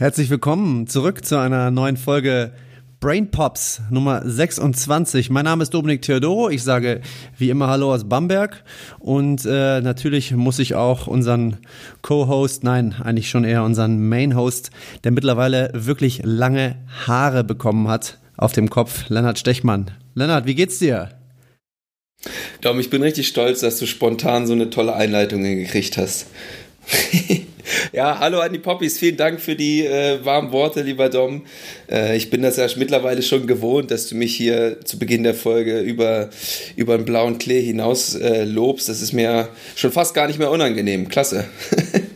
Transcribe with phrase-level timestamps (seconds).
[0.00, 2.52] Herzlich willkommen zurück zu einer neuen Folge
[3.00, 5.28] Brain Pops Nummer 26.
[5.28, 6.48] Mein Name ist Dominik Theodoro.
[6.48, 7.02] Ich sage
[7.36, 8.64] wie immer Hallo aus Bamberg.
[8.98, 11.58] Und äh, natürlich muss ich auch unseren
[12.00, 14.70] Co-Host, nein, eigentlich schon eher unseren Main-Host,
[15.04, 16.76] der mittlerweile wirklich lange
[17.06, 19.90] Haare bekommen hat auf dem Kopf, Lennart Stechmann.
[20.14, 21.10] Lennart, wie geht's dir?
[22.62, 26.26] Dom, ich bin richtig stolz, dass du spontan so eine tolle Einleitung gekriegt hast.
[27.92, 31.44] ja, hallo an die Poppies, vielen Dank für die äh, warmen Worte, lieber Dom.
[31.90, 35.34] Äh, ich bin das ja mittlerweile schon gewohnt, dass du mich hier zu Beginn der
[35.34, 36.30] Folge über,
[36.76, 38.88] über einen blauen Klee hinaus äh, lobst.
[38.88, 41.08] Das ist mir schon fast gar nicht mehr unangenehm.
[41.08, 41.44] Klasse.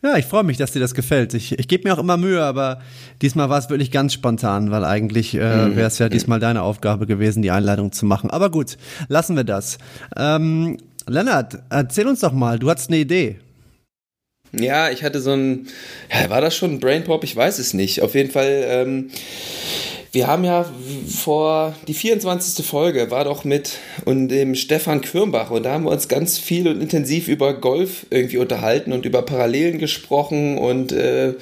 [0.00, 1.34] Ja, ich freue mich, dass dir das gefällt.
[1.34, 2.80] Ich, ich gebe mir auch immer Mühe, aber
[3.20, 5.76] diesmal war es wirklich ganz spontan, weil eigentlich äh, mhm.
[5.76, 8.30] wäre es ja diesmal deine Aufgabe gewesen, die Einleitung zu machen.
[8.30, 8.76] Aber gut,
[9.08, 9.78] lassen wir das.
[10.16, 10.78] Ähm,
[11.08, 13.38] Lennart, erzähl uns doch mal, du hattest eine Idee.
[14.52, 15.68] Ja, ich hatte so ein,
[16.28, 17.24] war das schon ein Brain Pop?
[17.24, 18.00] Ich weiß es nicht.
[18.02, 19.10] Auf jeden Fall, ähm,
[20.12, 20.64] wir haben ja
[21.08, 22.64] vor die 24.
[22.64, 23.72] Folge war doch mit
[24.04, 28.06] und dem Stefan Quirnbach und da haben wir uns ganz viel und intensiv über Golf
[28.10, 31.34] irgendwie unterhalten und über Parallelen gesprochen und äh,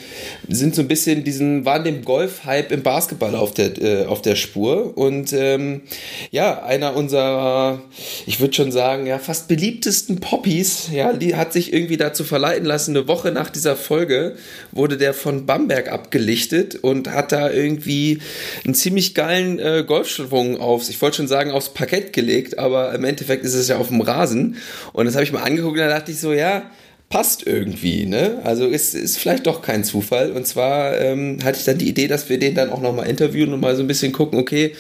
[0.48, 4.34] sind so ein bisschen diesen waren dem Golf-Hype im Basketball auf der äh, auf der
[4.34, 5.83] Spur und ähm,
[6.31, 7.81] ja einer unserer
[8.27, 12.67] ich würde schon sagen ja fast beliebtesten Poppies ja die hat sich irgendwie dazu verleiten
[12.67, 14.34] lassen eine Woche nach dieser Folge
[14.72, 18.19] wurde der von Bamberg abgelichtet und hat da irgendwie
[18.64, 23.04] einen ziemlich geilen äh, Golfschwung aufs, ich wollte schon sagen, aufs Parkett gelegt, aber im
[23.04, 24.56] Endeffekt ist es ja auf dem Rasen.
[24.92, 26.70] Und das habe ich mal angeguckt und da dachte ich so, ja,
[27.08, 28.40] passt irgendwie, ne?
[28.42, 30.32] Also ist, ist vielleicht doch kein Zufall.
[30.32, 33.52] Und zwar ähm, hatte ich dann die Idee, dass wir den dann auch nochmal interviewen
[33.52, 34.74] und mal so ein bisschen gucken, okay,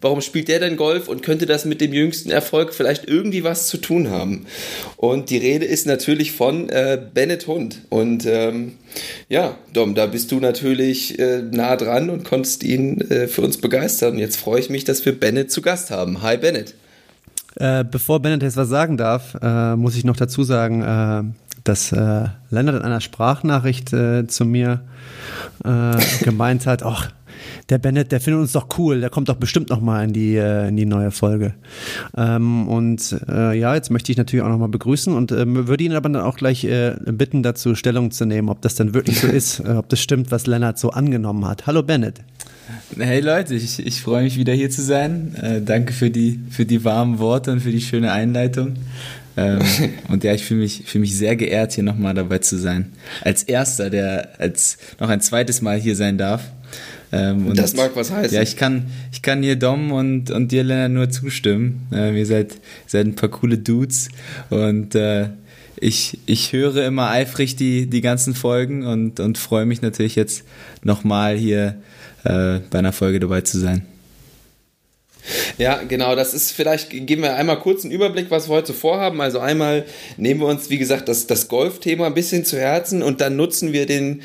[0.00, 3.68] warum spielt der denn Golf und könnte das mit dem jüngsten Erfolg vielleicht irgendwie was
[3.68, 4.46] zu tun haben?
[4.96, 7.82] Und die Rede ist natürlich von äh, Bennett Hund.
[7.90, 8.72] Und ähm,
[9.28, 13.58] ja, Dom, da bist du natürlich äh, nah dran und konntest ihn äh, für uns
[13.58, 14.14] begeistern.
[14.14, 16.22] Und jetzt freue ich mich, dass wir Bennett zu Gast haben.
[16.22, 16.74] Hi Bennett.
[17.54, 21.92] Äh, bevor Bennett jetzt was sagen darf, äh, muss ich noch dazu sagen, äh, dass
[21.92, 24.80] äh, Lennart in einer Sprachnachricht äh, zu mir
[25.64, 27.10] äh, gemeint hat, ach,
[27.68, 30.36] der Bennett, der findet uns doch cool, der kommt doch bestimmt noch mal in die,
[30.36, 31.54] äh, in die neue Folge.
[32.16, 35.84] Ähm, und äh, ja, jetzt möchte ich natürlich auch noch mal begrüßen und äh, würde
[35.84, 39.20] ihn aber dann auch gleich äh, bitten, dazu Stellung zu nehmen, ob das dann wirklich
[39.20, 41.66] so ist, äh, ob das stimmt, was Lennart so angenommen hat.
[41.66, 42.20] Hallo Bennett.
[42.98, 45.34] Hey Leute, ich, ich freue mich wieder hier zu sein.
[45.40, 48.74] Äh, danke für die, für die warmen Worte und für die schöne Einleitung.
[49.38, 49.60] Ähm,
[50.08, 52.92] und ja, ich fühle mich, fühl mich sehr geehrt, hier nochmal dabei zu sein.
[53.22, 56.42] Als erster, der als noch ein zweites Mal hier sein darf.
[57.12, 58.34] Ähm, und das mag was heißen.
[58.34, 61.86] Ja, ich kann, ich kann hier Dom und, und dir, Lennart, nur zustimmen.
[61.92, 62.56] Ähm, ihr seid,
[62.86, 64.08] seid ein paar coole Dudes
[64.50, 65.28] und äh,
[65.80, 70.42] ich, ich höre immer eifrig die, die ganzen Folgen und, und freue mich natürlich jetzt
[70.82, 71.76] nochmal hier
[72.24, 73.82] äh, bei einer Folge dabei zu sein.
[75.58, 79.20] Ja, genau, das ist vielleicht, geben wir einmal kurz einen Überblick, was wir heute vorhaben.
[79.20, 79.84] Also einmal
[80.16, 83.72] nehmen wir uns, wie gesagt, das, das Golf-Thema ein bisschen zu Herzen und dann nutzen
[83.72, 84.22] wir den,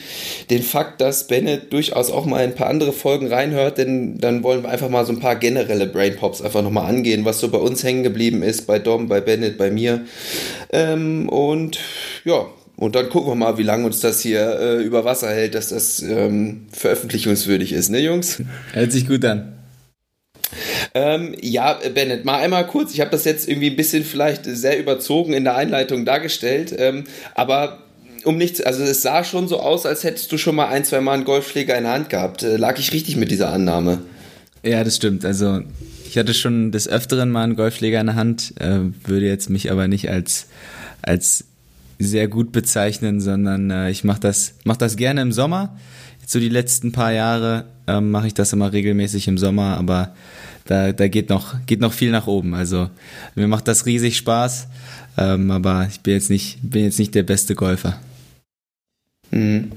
[0.50, 4.64] den Fakt, dass Bennett durchaus auch mal ein paar andere Folgen reinhört, denn dann wollen
[4.64, 7.58] wir einfach mal so ein paar generelle Brain Pops einfach nochmal angehen, was so bei
[7.58, 10.06] uns hängen geblieben ist, bei Dom, bei Bennett, bei mir.
[10.72, 11.80] Ähm, und
[12.26, 15.56] ja, und dann gucken wir mal, wie lange uns das hier äh, über Wasser hält,
[15.56, 18.42] dass das ähm, veröffentlichungswürdig ist, ne Jungs?
[18.74, 19.63] Hält sich gut an.
[20.96, 22.94] Ähm, ja, Bennett, mal einmal kurz.
[22.94, 27.06] Ich habe das jetzt irgendwie ein bisschen vielleicht sehr überzogen in der Einleitung dargestellt, ähm,
[27.34, 27.80] aber
[28.26, 31.02] um nichts, also es sah schon so aus, als hättest du schon mal ein, zwei
[31.02, 32.44] Mal einen Golfschläger in der Hand gehabt.
[32.44, 34.02] Äh, lag ich richtig mit dieser Annahme?
[34.64, 35.26] Ja, das stimmt.
[35.26, 35.62] Also
[36.08, 39.72] ich hatte schon des Öfteren mal einen Golfschläger in der Hand, äh, würde jetzt mich
[39.72, 40.48] aber nicht als,
[41.02, 41.46] als
[42.00, 45.76] sehr gut bezeichnen, sondern äh, ich mache das, mach das gerne im Sommer.
[46.22, 50.14] Jetzt so die letzten paar Jahre ähm, mache ich das immer regelmäßig im Sommer, aber
[50.66, 52.54] da, da geht, noch, geht noch viel nach oben.
[52.54, 52.90] Also
[53.36, 54.68] mir macht das riesig Spaß,
[55.18, 58.00] ähm, aber ich bin jetzt, nicht, bin jetzt nicht der beste Golfer.
[59.32, 59.72] Mhm.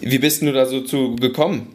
[0.00, 1.68] Wie bist du da so zu gekommen?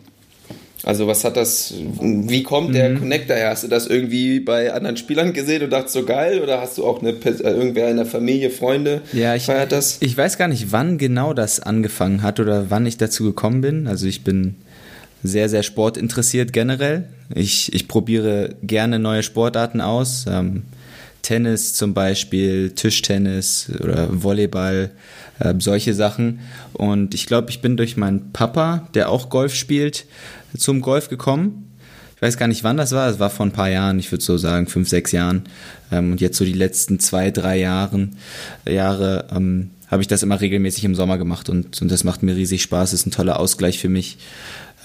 [0.83, 2.99] Also was hat das, wie kommt der mhm.
[2.99, 3.49] Connector her?
[3.49, 6.85] Hast du das irgendwie bei anderen Spielern gesehen und dachtest so geil oder hast du
[6.85, 9.97] auch eine, äh, irgendwer in der Familie, Freunde ja, ich, feiert das?
[9.99, 13.87] Ich weiß gar nicht, wann genau das angefangen hat oder wann ich dazu gekommen bin.
[13.87, 14.55] Also ich bin
[15.23, 17.09] sehr, sehr sportinteressiert generell.
[17.33, 20.25] Ich, ich probiere gerne neue Sportarten aus.
[20.27, 20.63] Ähm,
[21.21, 24.91] Tennis zum Beispiel, Tischtennis oder Volleyball,
[25.39, 26.39] äh, solche Sachen.
[26.73, 30.05] Und ich glaube, ich bin durch meinen Papa, der auch Golf spielt,
[30.57, 31.65] zum Golf gekommen.
[32.15, 33.09] Ich weiß gar nicht, wann das war.
[33.09, 35.43] Es war vor ein paar Jahren, ich würde so sagen, fünf, sechs Jahren.
[35.91, 38.15] Ähm, und jetzt so die letzten zwei, drei Jahren,
[38.65, 42.35] Jahre ähm, habe ich das immer regelmäßig im Sommer gemacht und, und das macht mir
[42.35, 44.17] riesig Spaß, ist ein toller Ausgleich für mich.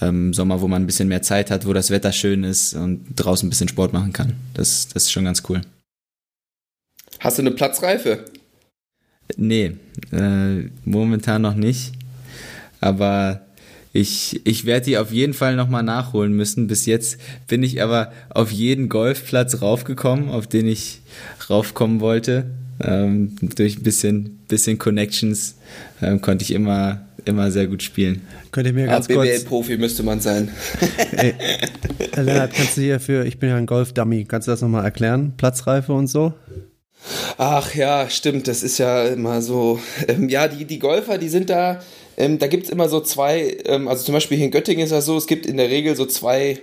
[0.01, 3.05] Ähm, Sommer, wo man ein bisschen mehr Zeit hat, wo das Wetter schön ist und
[3.15, 4.33] draußen ein bisschen Sport machen kann.
[4.53, 5.61] Das, das ist schon ganz cool.
[7.19, 8.25] Hast du eine Platzreife?
[9.37, 9.77] Nee,
[10.11, 11.93] äh, momentan noch nicht.
[12.81, 13.41] Aber
[13.93, 16.67] ich, ich werde die auf jeden Fall nochmal nachholen müssen.
[16.67, 20.99] Bis jetzt bin ich aber auf jeden Golfplatz raufgekommen, auf den ich
[21.49, 22.45] raufkommen wollte.
[22.81, 25.55] Ähm, durch ein bisschen, bisschen Connections
[26.01, 28.21] ähm, konnte ich immer, immer sehr gut spielen.
[28.51, 29.13] Könnt ihr mir ganz Ah.
[29.13, 30.49] BWL-Profi müsste man sein.
[31.11, 31.33] Ey,
[32.15, 33.25] Lennart, kannst du hier für...
[33.25, 34.25] Ich bin ja ein Golf-Dummy.
[34.25, 35.33] Kannst du das nochmal erklären?
[35.37, 36.33] Platzreife und so?
[37.37, 39.79] Ach ja, stimmt, das ist ja immer so.
[40.07, 41.79] Ähm, ja, die, die Golfer, die sind da,
[42.17, 44.91] ähm, da gibt es immer so zwei, ähm, also zum Beispiel hier in Göttingen ist
[44.91, 46.59] das so, es gibt in der Regel so zwei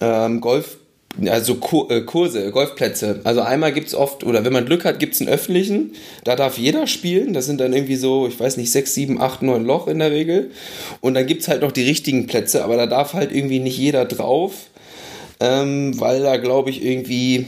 [0.00, 0.78] ähm, Golf,
[1.26, 1.58] also
[1.88, 3.20] äh, Kurse, Golfplätze.
[3.24, 5.92] Also einmal gibt es oft, oder wenn man Glück hat, gibt es einen öffentlichen,
[6.24, 9.42] da darf jeder spielen, das sind dann irgendwie so, ich weiß nicht, sechs, sieben, acht,
[9.42, 10.50] neun Loch in der Regel.
[11.00, 13.78] Und dann gibt es halt noch die richtigen Plätze, aber da darf halt irgendwie nicht
[13.78, 14.52] jeder drauf,
[15.40, 17.46] ähm, weil da glaube ich irgendwie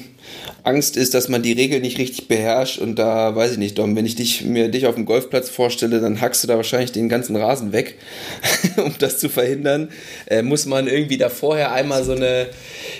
[0.62, 3.97] Angst ist, dass man die Regeln nicht richtig beherrscht und da weiß ich nicht, Dom,
[3.97, 7.09] wenn ich dich, mir dich auf dem Golfplatz vorstelle, dann hackst du da wahrscheinlich den
[7.09, 7.97] ganzen Rasen weg,
[8.77, 9.88] um das zu verhindern.
[10.27, 12.49] Äh, muss man irgendwie da vorher einmal so eine,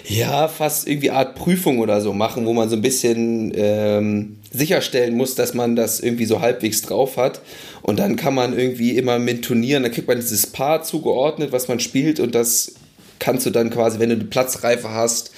[0.09, 5.17] ja, fast irgendwie Art Prüfung oder so machen, wo man so ein bisschen ähm, sicherstellen
[5.17, 7.41] muss, dass man das irgendwie so halbwegs drauf hat.
[7.83, 11.69] Und dann kann man irgendwie immer mit Turnieren, da kriegt man dieses Paar zugeordnet, was
[11.69, 12.75] man spielt und das
[13.21, 15.31] kannst du dann quasi, wenn du eine Platzreife hast,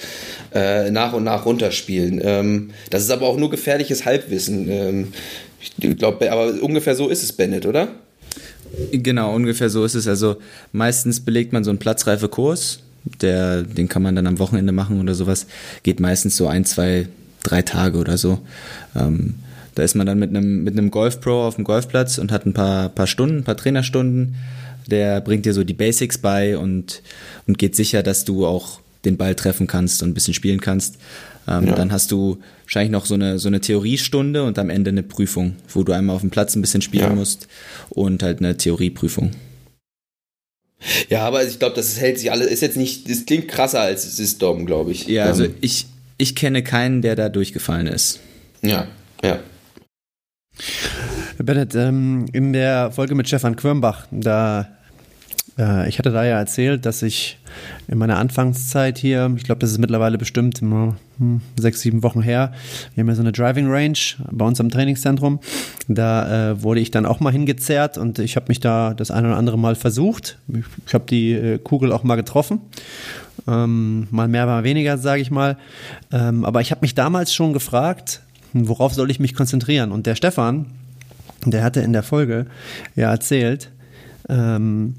[0.55, 2.19] äh, nach und nach runterspielen.
[2.23, 4.69] Ähm, das ist aber auch nur gefährliches Halbwissen.
[4.69, 5.13] Ähm,
[5.77, 7.89] ich glaube, aber ungefähr so ist es, Bennett, oder?
[8.91, 10.07] Genau, ungefähr so ist es.
[10.07, 10.37] Also
[10.71, 12.79] meistens belegt man so einen Platzreife-Kurs,
[13.21, 15.45] den kann man dann am Wochenende machen oder sowas.
[15.83, 17.07] Geht meistens so ein, zwei,
[17.43, 18.39] drei Tage oder so.
[18.95, 19.35] Ähm,
[19.75, 22.53] da ist man dann mit einem, mit einem Golf-Pro auf dem Golfplatz und hat ein
[22.53, 24.35] paar, paar Stunden, ein paar Trainerstunden.
[24.87, 27.01] Der bringt dir so die Basics bei und,
[27.47, 30.95] und geht sicher, dass du auch den Ball treffen kannst und ein bisschen spielen kannst.
[31.47, 31.75] Ähm, Ja.
[31.75, 35.55] Dann hast du wahrscheinlich noch so eine, so eine Theoriestunde und am Ende eine Prüfung,
[35.73, 37.15] wo du einmal auf dem Platz ein bisschen spielen Ja.
[37.15, 37.47] musst
[37.89, 39.31] und halt eine Theorieprüfung.
[41.09, 42.43] Ja, aber ich glaube, das hält sich alle.
[42.45, 43.09] Ist jetzt nicht.
[43.09, 45.07] Es klingt krasser als es ist, Dom, glaube ich.
[45.07, 45.85] Ja, also Ähm, ich,
[46.17, 48.19] ich kenne keinen, der da durchgefallen ist.
[48.61, 48.87] ja,
[49.23, 49.39] ja.
[51.37, 54.67] Bennett, ähm, in der Folge mit Stefan Quirmbach, da
[55.57, 57.37] äh, ich hatte da ja erzählt, dass ich
[57.87, 62.53] in meiner Anfangszeit hier, ich glaube, das ist mittlerweile bestimmt hm, sechs, sieben Wochen her,
[62.93, 63.97] wir haben ja so eine Driving Range
[64.31, 65.39] bei uns am Trainingszentrum.
[65.87, 69.27] Da äh, wurde ich dann auch mal hingezerrt und ich habe mich da das eine
[69.29, 70.37] oder andere Mal versucht.
[70.47, 72.61] Ich, ich habe die äh, Kugel auch mal getroffen.
[73.47, 75.57] Ähm, mal mehr, mal weniger, sage ich mal.
[76.11, 78.21] Ähm, aber ich habe mich damals schon gefragt,
[78.53, 79.91] worauf soll ich mich konzentrieren?
[79.91, 80.67] Und der Stefan,
[81.51, 82.45] der hatte in der Folge
[82.95, 83.71] ja erzählt,
[84.29, 84.95] ähm,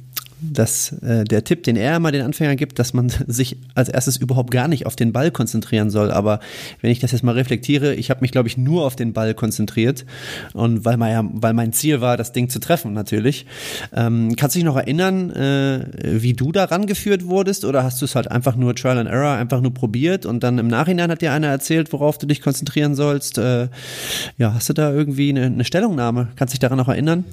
[0.53, 4.17] dass äh, der Tipp, den er immer den Anfängern gibt, dass man sich als erstes
[4.17, 6.11] überhaupt gar nicht auf den Ball konzentrieren soll.
[6.11, 6.41] Aber
[6.81, 9.35] wenn ich das jetzt mal reflektiere, ich habe mich, glaube ich, nur auf den Ball
[9.35, 10.05] konzentriert.
[10.53, 13.47] Und weil, mein, weil mein Ziel war, das Ding zu treffen, natürlich.
[13.95, 17.65] Ähm, kannst du dich noch erinnern, äh, wie du da rangeführt wurdest?
[17.65, 20.59] Oder hast du es halt einfach nur Trial and Error, einfach nur probiert und dann
[20.59, 23.39] im Nachhinein hat dir einer erzählt, worauf du dich konzentrieren sollst?
[23.39, 23.69] Äh,
[24.39, 26.29] ja, hast du da irgendwie eine, eine Stellungnahme?
[26.37, 27.25] Kannst du dich daran noch erinnern?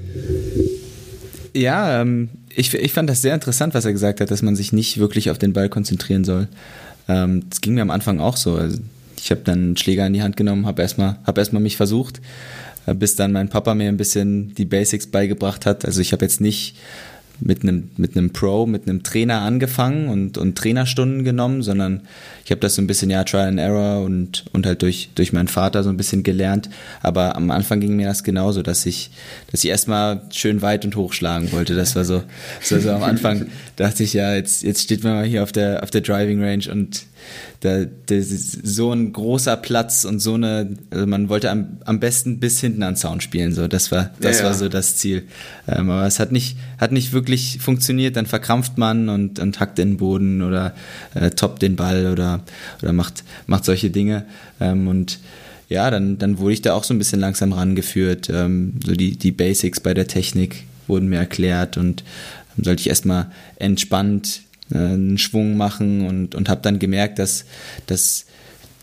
[1.54, 4.74] Ja, ähm, ich, ich fand das sehr interessant, was er gesagt hat, dass man sich
[4.74, 6.48] nicht wirklich auf den Ball konzentrieren soll.
[7.08, 8.56] Ähm, das ging mir am Anfang auch so.
[8.56, 8.80] Also
[9.18, 12.22] ich habe dann einen Schläger in die Hand genommen, habe erstmal hab erstmal mich versucht,
[12.86, 15.86] äh, bis dann mein Papa mir ein bisschen die Basics beigebracht hat.
[15.86, 16.76] Also ich habe jetzt nicht
[17.42, 22.02] mit einem mit einem Pro, mit einem Trainer angefangen und, und Trainerstunden genommen, sondern
[22.46, 25.34] ich habe das so ein bisschen ja Trial and Error und und halt durch durch
[25.34, 26.70] meinen Vater so ein bisschen gelernt.
[27.02, 29.10] Aber am Anfang ging mir das genauso, dass ich
[29.52, 31.76] dass ich erstmal schön weit und hoch schlagen wollte.
[31.76, 32.24] Das war so
[32.62, 35.84] so, so am Anfang dachte ich ja jetzt jetzt steht man mal hier auf der
[35.84, 37.06] auf der Driving Range und
[37.62, 42.00] da, das ist so ein großer Platz und so eine, also man wollte am, am
[42.00, 44.50] besten bis hinten an Sound spielen, so das war, das Ja, ja.
[44.50, 45.24] war so das Ziel.
[45.68, 49.78] Ähm, aber es hat nicht, hat nicht wirklich funktioniert, dann verkrampft man und, und hackt
[49.78, 50.74] den Boden oder
[51.14, 52.42] äh, toppt den Ball oder,
[52.82, 54.26] oder macht, macht solche Dinge.
[54.60, 55.20] Ähm, und
[55.70, 58.30] ja, dann, dann wurde ich da auch so ein bisschen langsam rangeführt.
[58.30, 62.04] Ähm, so die, die Basics bei der Technik wurden mir erklärt und
[62.56, 64.42] dann sollte ich erstmal entspannt
[64.74, 67.46] einen Schwung machen und, und habe dann gemerkt, dass
[67.88, 68.26] das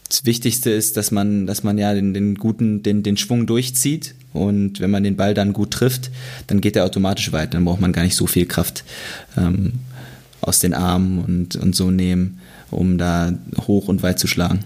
[0.09, 4.15] das Wichtigste ist, dass man, dass man ja den, den guten, den, den Schwung durchzieht
[4.33, 6.11] und wenn man den Ball dann gut trifft,
[6.47, 7.53] dann geht er automatisch weiter.
[7.53, 8.85] Dann braucht man gar nicht so viel Kraft
[9.37, 9.75] ähm,
[10.41, 12.41] aus den Armen und, und so nehmen,
[12.71, 13.35] um da
[13.67, 14.61] hoch und weit zu schlagen.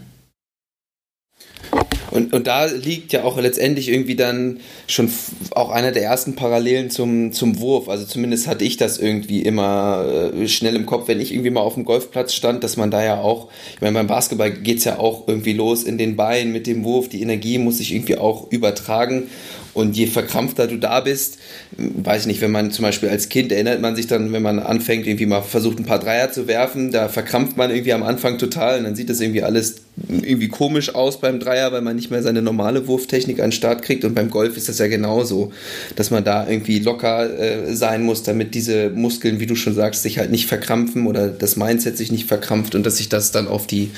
[2.12, 5.10] Und, und da liegt ja auch letztendlich irgendwie dann schon
[5.52, 7.88] auch einer der ersten Parallelen zum, zum Wurf.
[7.88, 11.62] Also zumindest hatte ich das irgendwie immer äh, schnell im Kopf, wenn ich irgendwie mal
[11.62, 14.98] auf dem Golfplatz stand, dass man da ja auch, ich meine, beim Basketball geht's ja
[14.98, 17.08] auch irgendwie los in den Beinen mit dem Wurf.
[17.08, 19.28] Die Energie muss sich irgendwie auch übertragen.
[19.74, 21.38] Und je verkrampfter du da bist,
[21.76, 24.58] weiß ich nicht, wenn man zum Beispiel als Kind erinnert man sich dann, wenn man
[24.58, 28.36] anfängt, irgendwie mal versucht, ein paar Dreier zu werfen, da verkrampft man irgendwie am Anfang
[28.36, 29.76] total und dann sieht das irgendwie alles
[30.08, 33.82] irgendwie komisch aus beim Dreier, weil man nicht mehr seine normale Wurftechnik an den Start
[33.82, 35.52] kriegt und beim Golf ist das ja genauso,
[35.96, 40.02] dass man da irgendwie locker äh, sein muss, damit diese Muskeln, wie du schon sagst,
[40.02, 43.48] sich halt nicht verkrampfen oder das Mindset sich nicht verkrampft und dass sich das dann
[43.48, 43.90] auf die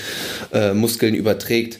[0.52, 1.78] äh, Muskeln überträgt.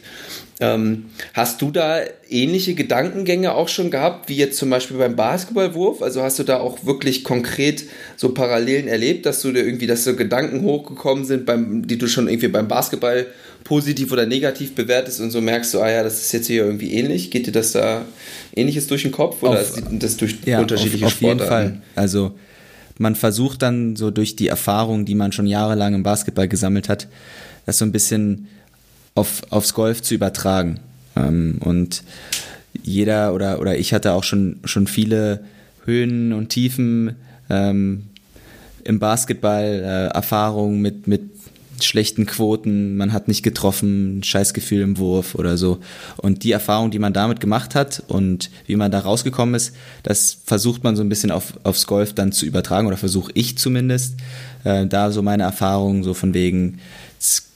[0.64, 6.00] Ähm, hast du da ähnliche Gedankengänge auch schon gehabt, wie jetzt zum Beispiel beim Basketballwurf?
[6.00, 7.84] Also hast du da auch wirklich konkret
[8.16, 12.06] so Parallelen erlebt, dass du dir irgendwie, dass so Gedanken hochgekommen sind, beim, die du
[12.06, 13.26] schon irgendwie beim Basketball
[13.64, 16.92] positiv oder negativ bewertest und so merkst du, ah ja, das ist jetzt hier irgendwie
[16.92, 17.30] ähnlich.
[17.30, 18.04] Geht dir das da
[18.54, 21.42] ähnliches durch den Kopf oder auf, ist das durch ja, unterschiedliche auf, auf Sportarten?
[21.42, 21.82] Auf jeden Fall.
[21.94, 22.34] Also
[22.98, 27.08] man versucht dann so durch die Erfahrung, die man schon jahrelang im Basketball gesammelt hat,
[27.66, 28.48] das so ein bisschen
[29.14, 30.80] auf, aufs Golf zu übertragen.
[31.16, 32.02] Ähm, und
[32.82, 35.44] jeder oder, oder ich hatte auch schon, schon viele
[35.84, 37.16] Höhen und Tiefen
[37.48, 38.04] ähm,
[38.84, 41.22] im Basketball, äh, Erfahrungen mit, mit
[41.80, 45.80] schlechten Quoten, man hat nicht getroffen, Scheißgefühl im Wurf oder so.
[46.16, 50.38] Und die Erfahrung, die man damit gemacht hat und wie man da rausgekommen ist, das
[50.44, 54.14] versucht man so ein bisschen auf, aufs Golf dann zu übertragen oder versuche ich zumindest.
[54.64, 56.78] Äh, da so meine Erfahrungen, so von wegen,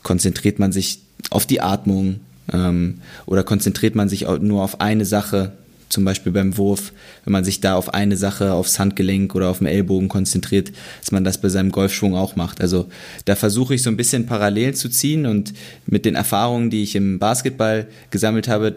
[0.02, 1.00] konzentriert man sich
[1.30, 2.20] auf die Atmung
[2.52, 5.52] ähm, oder konzentriert man sich nur auf eine Sache,
[5.88, 6.92] zum Beispiel beim Wurf,
[7.25, 11.12] wenn man sich da auf eine Sache, aufs Handgelenk oder auf den Ellbogen konzentriert, dass
[11.12, 12.61] man das bei seinem Golfschwung auch macht.
[12.61, 12.88] Also
[13.25, 15.54] da versuche ich so ein bisschen parallel zu ziehen und
[15.87, 18.76] mit den Erfahrungen, die ich im Basketball gesammelt habe,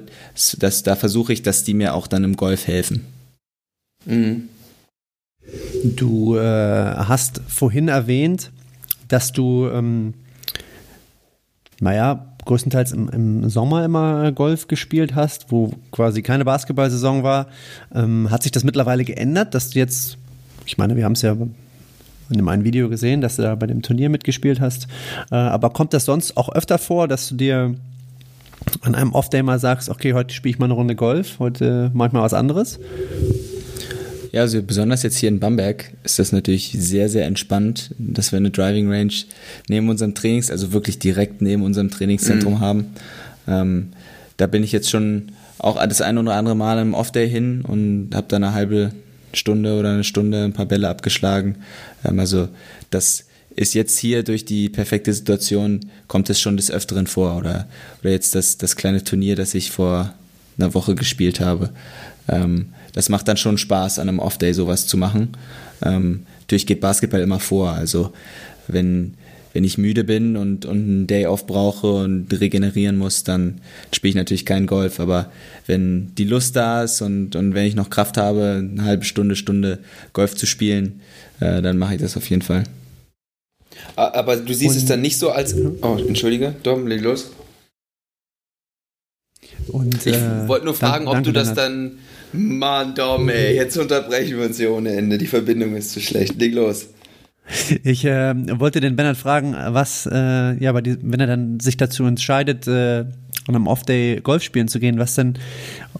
[0.60, 3.05] dass, da versuche ich, dass die mir auch dann im Golf helfen.
[4.05, 4.48] Mhm.
[5.84, 8.51] Du äh, hast vorhin erwähnt,
[9.08, 10.13] dass du ähm,
[11.81, 17.48] naja, größtenteils im, im, Sommer immer Golf gespielt hast, wo quasi keine Basketballsaison war.
[17.93, 20.17] Ähm, hat sich das mittlerweile geändert, dass du jetzt,
[20.65, 21.36] ich meine, wir haben es ja
[22.29, 24.88] in meinem Video gesehen, dass du da bei dem Turnier mitgespielt hast.
[25.31, 27.75] Äh, aber kommt das sonst auch öfter vor, dass du dir
[28.81, 32.07] an einem Off-Day mal sagst, okay, heute spiele ich mal eine Runde Golf, heute mache
[32.07, 32.79] ich mal was anderes?
[34.31, 38.38] Ja, also besonders jetzt hier in Bamberg ist das natürlich sehr, sehr entspannt, dass wir
[38.38, 39.13] eine Driving Range
[39.67, 42.59] neben unserem Trainings, also wirklich direkt neben unserem Trainingszentrum mhm.
[42.59, 42.85] haben.
[43.47, 43.89] Ähm,
[44.38, 48.11] da bin ich jetzt schon auch das ein oder andere Mal im Off-Day hin und
[48.13, 48.91] habe da eine halbe
[49.33, 51.57] Stunde oder eine Stunde ein paar Bälle abgeschlagen.
[52.05, 52.47] Ähm, also
[52.89, 57.35] das ist jetzt hier durch die perfekte Situation, kommt es schon des Öfteren vor.
[57.38, 57.67] Oder,
[58.01, 60.13] oder jetzt das, das kleine Turnier, das ich vor
[60.57, 61.69] einer Woche gespielt habe.
[62.29, 65.29] Ähm, das macht dann schon Spaß, an einem Off-Day sowas zu machen.
[65.81, 67.71] Ähm, natürlich geht Basketball immer vor.
[67.71, 68.12] Also
[68.67, 69.15] wenn,
[69.53, 73.62] wenn ich müde bin und, und einen Day off brauche und regenerieren muss, dann
[73.93, 75.00] spiele ich natürlich keinen Golf.
[75.00, 75.31] Aber
[75.67, 79.36] wenn die Lust da ist und, und wenn ich noch Kraft habe, eine halbe Stunde,
[79.36, 79.79] Stunde
[80.13, 81.01] Golf zu spielen,
[81.39, 82.63] äh, dann mache ich das auf jeden Fall.
[83.95, 85.55] Aber du siehst und, es dann nicht so als.
[85.81, 87.31] Oh, entschuldige, Dom, leg los.
[89.67, 92.00] Und, ich äh, wollte nur fragen, dann, ob du das dann
[92.33, 95.17] Mann, Dom, ey, jetzt unterbrechen wir uns hier ohne Ende.
[95.17, 96.39] Die Verbindung ist zu schlecht.
[96.39, 96.88] Leg los.
[97.83, 102.05] Ich äh, wollte den Bernhard fragen, was, äh, ja, die, wenn er dann sich dazu
[102.05, 103.05] entscheidet, äh,
[103.47, 105.38] an einem Off-Day Golf spielen zu gehen, was denn,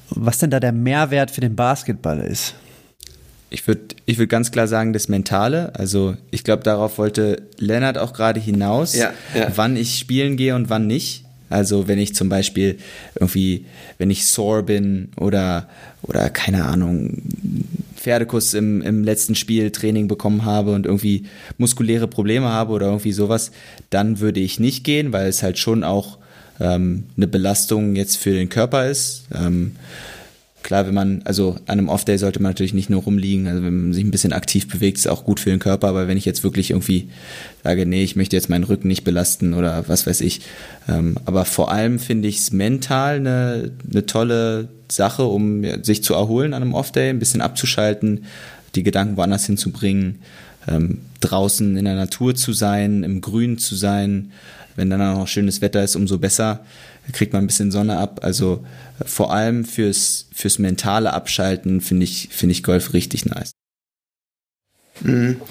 [0.10, 2.56] was denn da der Mehrwert für den Basketball ist?
[3.50, 5.76] Ich würde ich würd ganz klar sagen, das Mentale.
[5.76, 9.52] Also ich glaube, darauf wollte Lennart auch gerade hinaus, ja, ja.
[9.56, 11.21] wann ich spielen gehe und wann nicht.
[11.52, 12.78] Also wenn ich zum Beispiel
[13.20, 13.66] irgendwie,
[13.98, 15.68] wenn ich sore bin oder,
[16.02, 17.22] oder keine Ahnung,
[17.96, 21.26] Pferdekuss im, im letzten Spiel Training bekommen habe und irgendwie
[21.58, 23.52] muskuläre Probleme habe oder irgendwie sowas,
[23.92, 26.18] dann würde ich nicht gehen, weil es halt schon auch
[26.60, 29.26] ähm, eine Belastung jetzt für den Körper ist.
[29.34, 29.74] Ähm,
[30.72, 33.82] klar, wenn man, also an einem Off-Day sollte man natürlich nicht nur rumliegen, also wenn
[33.82, 36.24] man sich ein bisschen aktiv bewegt, ist auch gut für den Körper, aber wenn ich
[36.24, 37.10] jetzt wirklich irgendwie
[37.62, 40.40] sage, nee, ich möchte jetzt meinen Rücken nicht belasten oder was weiß ich,
[40.88, 46.14] ähm, aber vor allem finde ich es mental eine, eine tolle Sache, um sich zu
[46.14, 48.24] erholen an einem Off-Day, ein bisschen abzuschalten,
[48.74, 50.20] die Gedanken woanders hinzubringen,
[50.70, 54.32] ähm, draußen in der Natur zu sein, im Grün zu sein,
[54.78, 56.62] wenn dann auch noch schönes Wetter ist, umso besser
[57.14, 58.20] kriegt man ein bisschen Sonne ab.
[58.24, 58.66] Also
[59.00, 63.52] äh, vor allem fürs, fürs mentale Abschalten finde ich, finde ich Golf richtig nice.
[65.02, 65.42] Mhm.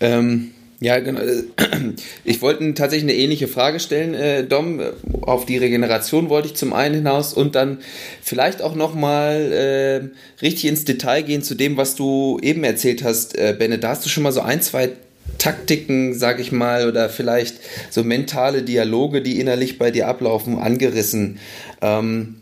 [0.00, 0.50] Ähm,
[0.80, 1.20] Ja, genau.
[2.24, 4.80] Ich wollte tatsächlich eine ähnliche Frage stellen, äh, Dom.
[5.22, 7.78] Auf die Regeneration wollte ich zum einen hinaus und dann
[8.22, 13.36] vielleicht auch nochmal äh, richtig ins Detail gehen zu dem, was du eben erzählt hast,
[13.36, 13.78] äh, Benne.
[13.78, 14.90] Da hast du schon mal so ein, zwei
[15.36, 17.56] Taktiken, sag ich mal, oder vielleicht
[17.90, 21.38] so mentale Dialoge, die innerlich bei dir ablaufen, angerissen.
[21.82, 22.36] Ähm,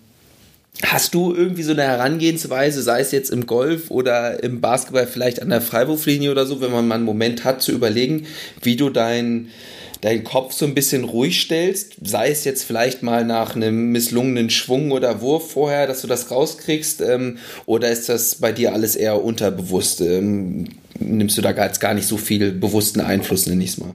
[0.82, 5.40] Hast du irgendwie so eine Herangehensweise, sei es jetzt im Golf oder im Basketball, vielleicht
[5.40, 8.26] an der Freiwurflinie oder so, wenn man mal einen Moment hat, zu überlegen,
[8.62, 9.48] wie du deinen
[10.02, 14.50] deinen Kopf so ein bisschen ruhig stellst, sei es jetzt vielleicht mal nach einem misslungenen
[14.50, 18.94] Schwung oder Wurf vorher, dass du das rauskriegst, ähm, oder ist das bei dir alles
[18.94, 20.02] eher unterbewusst?
[20.02, 20.68] Ähm,
[21.00, 23.92] nimmst du da gar nicht so viel bewussten Einfluss, nenne ich es mal?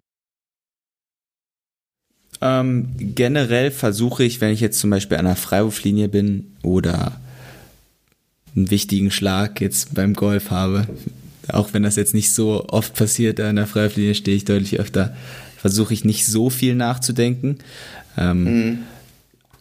[2.42, 7.20] Ähm, generell versuche ich, wenn ich jetzt zum Beispiel an einer Freiwurflinie bin oder
[8.56, 10.88] einen wichtigen Schlag jetzt beim Golf habe,
[11.48, 15.16] auch wenn das jetzt nicht so oft passiert, an der Freiwurflinie stehe ich deutlich öfter,
[15.58, 17.60] versuche ich nicht so viel nachzudenken.
[18.18, 18.80] Ähm, mhm.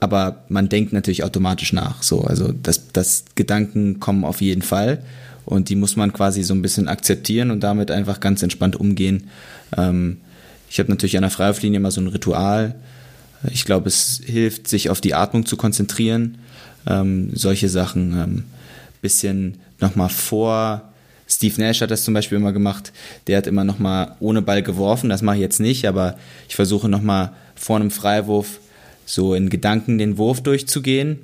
[0.01, 2.03] Aber man denkt natürlich automatisch nach.
[2.03, 5.05] So, also das, das Gedanken kommen auf jeden Fall
[5.51, 9.25] und die muss man quasi so ein bisschen akzeptieren und damit einfach ganz entspannt umgehen.
[9.77, 10.19] Ähm,
[10.71, 12.77] ich habe natürlich an der Freiwurflinie immer so ein Ritual.
[13.51, 16.39] Ich glaube, es hilft, sich auf die Atmung zu konzentrieren.
[16.87, 18.13] Ähm, solche Sachen.
[18.13, 18.45] Ähm,
[19.03, 20.93] bisschen nochmal vor.
[21.27, 22.93] Steve Nash hat das zum Beispiel immer gemacht.
[23.27, 25.11] Der hat immer nochmal ohne Ball geworfen.
[25.11, 26.17] Das mache ich jetzt nicht, aber
[26.49, 28.61] ich versuche nochmal vor einem Freiwurf
[29.05, 31.19] so in Gedanken den Wurf durchzugehen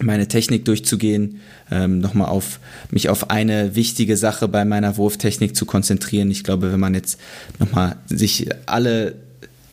[0.00, 2.58] meine Technik durchzugehen, ähm, nochmal auf
[2.90, 6.30] mich auf eine wichtige Sache bei meiner Wurftechnik zu konzentrieren.
[6.30, 7.20] Ich glaube, wenn man jetzt
[7.58, 9.14] nochmal sich alle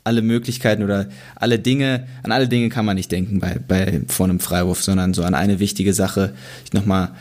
[0.03, 4.25] alle Möglichkeiten oder alle Dinge, an alle Dinge kann man nicht denken bei, bei vor
[4.25, 6.33] einem Freiwurf, sondern so an eine wichtige Sache.
[6.65, 7.11] Ich nochmal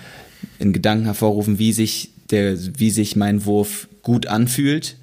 [0.59, 4.97] in Gedanken hervorrufen, wie sich der, wie sich mein Wurf gut anfühlt,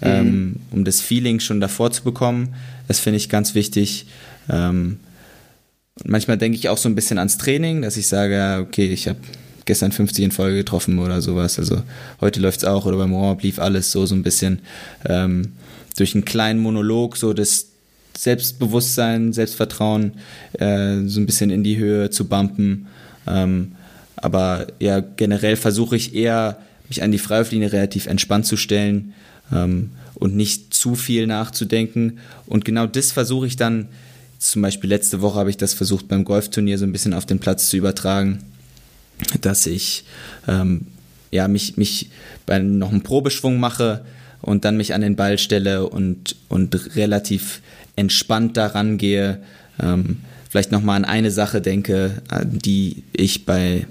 [0.00, 0.06] mhm.
[0.08, 2.54] ähm, um das Feeling schon davor zu bekommen.
[2.88, 4.06] Das finde ich ganz wichtig.
[4.48, 4.98] Ähm,
[6.04, 9.18] manchmal denke ich auch so ein bisschen ans Training, dass ich sage, okay, ich habe
[9.64, 11.58] gestern 50 in Folge getroffen oder sowas.
[11.58, 11.82] Also
[12.20, 14.60] heute läuft es auch oder beim Warm-Up lief alles so, so ein bisschen
[15.04, 15.52] ähm,
[15.96, 17.66] durch einen kleinen Monolog, so das
[18.16, 20.12] Selbstbewusstsein, Selbstvertrauen
[20.58, 22.86] äh, so ein bisschen in die Höhe zu bumpen.
[23.26, 23.72] Ähm,
[24.16, 26.58] aber ja, generell versuche ich eher,
[26.88, 29.14] mich an die Freiwurflinie relativ entspannt zu stellen
[29.52, 32.18] ähm, und nicht zu viel nachzudenken.
[32.46, 33.88] Und genau das versuche ich dann
[34.40, 37.38] zum Beispiel letzte Woche habe ich das versucht beim Golfturnier so ein bisschen auf den
[37.38, 38.42] Platz zu übertragen,
[39.42, 40.04] dass ich
[40.48, 40.86] ähm,
[41.30, 42.10] ja mich mich
[42.46, 44.04] bei noch einen Probeschwung mache
[44.40, 47.60] und dann mich an den Ball stelle und und relativ
[47.96, 49.42] entspannt daran gehe.
[49.78, 53.86] Ähm, vielleicht noch mal an eine Sache denke, die ich bei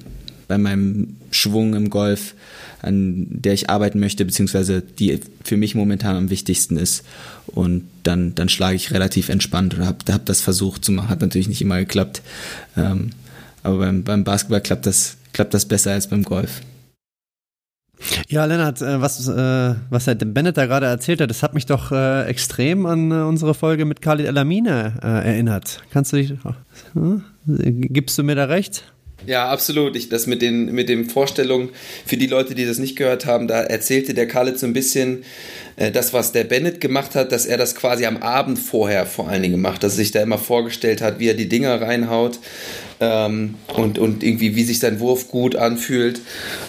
[0.48, 2.34] bei meinem Schwung im Golf
[2.82, 7.04] an der ich arbeiten möchte, beziehungsweise die für mich momentan am wichtigsten ist.
[7.48, 11.10] Und dann, dann schlage ich relativ entspannt oder habe hab das versucht zu machen.
[11.10, 12.22] Hat natürlich nicht immer geklappt.
[12.78, 13.12] Ähm,
[13.64, 16.62] aber beim, beim Basketball klappt das, klappt das besser als beim Golf.
[18.30, 21.66] Ja, Lennart, äh, was, äh, was Herr Bennett da gerade erzählt hat, das hat mich
[21.66, 25.82] doch äh, extrem an unsere Folge mit Khalid Elamine erinnert.
[25.92, 26.34] Kannst du dich,
[27.46, 28.86] gibst du mir da recht?
[29.26, 29.96] Ja, absolut.
[29.96, 31.70] Ich, das mit den, mit den Vorstellungen,
[32.06, 35.24] für die Leute, die das nicht gehört haben, da erzählte der Khaled so ein bisschen,
[35.76, 39.28] äh, das, was der Bennett gemacht hat, dass er das quasi am Abend vorher vor
[39.30, 42.40] allen Dingen gemacht, dass er sich da immer vorgestellt hat, wie er die Dinger reinhaut
[43.00, 46.22] ähm, und, und irgendwie, wie sich sein Wurf gut anfühlt.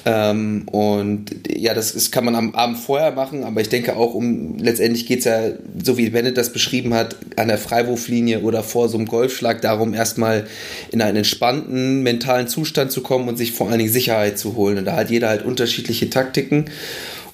[0.04, 4.14] Ähm, und ja, das, das kann man am Abend vorher machen, aber ich denke auch
[4.14, 5.40] um, letztendlich geht es ja,
[5.82, 9.94] so wie Bennett das beschrieben hat, an der Freiwurflinie oder vor so einem Golfschlag darum,
[9.94, 10.46] erstmal
[10.92, 14.78] in einen entspannten mentalen Zustand zu kommen und sich vor allen Dingen Sicherheit zu holen.
[14.78, 16.66] Und da hat jeder halt unterschiedliche Taktiken.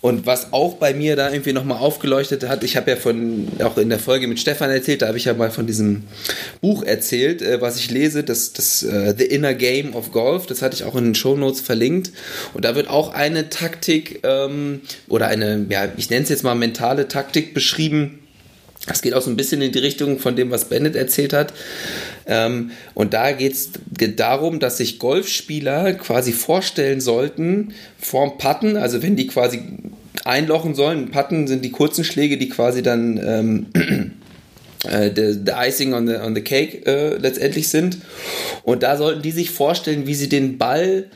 [0.06, 3.76] Und was auch bei mir da irgendwie nochmal aufgeleuchtet hat, ich habe ja von, auch
[3.76, 6.04] in der Folge mit Stefan erzählt, da habe ich ja mal von diesem
[6.60, 10.62] Buch erzählt, äh, was ich lese, das, das uh, The Inner Game of Golf, das
[10.62, 12.12] hatte ich auch in den Show Notes verlinkt.
[12.54, 16.54] Und da wird auch eine Taktik ähm, oder eine, ja, ich nenne es jetzt mal
[16.54, 18.20] mentale Taktik beschrieben,
[18.87, 21.53] das geht auch so ein bisschen in die Richtung von dem, was Bennett erzählt hat.
[22.27, 23.70] Ähm, und da geht es
[24.16, 29.61] darum, dass sich Golfspieler quasi vorstellen sollten, vorm Putten, also wenn die quasi
[30.25, 33.66] einlochen sollen, Putten sind die kurzen Schläge, die quasi dann ähm,
[34.90, 37.99] äh, icing on the, on the cake äh, letztendlich sind.
[38.62, 41.07] Und da sollten die sich vorstellen, wie sie den Ball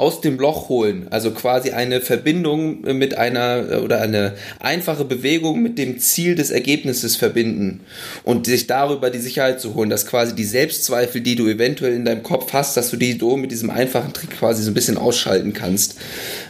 [0.00, 1.06] aus dem Loch holen.
[1.10, 7.16] Also quasi eine Verbindung mit einer oder eine einfache Bewegung mit dem Ziel des Ergebnisses
[7.16, 7.80] verbinden
[8.24, 12.04] und sich darüber die Sicherheit zu holen, dass quasi die Selbstzweifel, die du eventuell in
[12.04, 14.96] deinem Kopf hast, dass du die so mit diesem einfachen Trick quasi so ein bisschen
[14.96, 15.96] ausschalten kannst.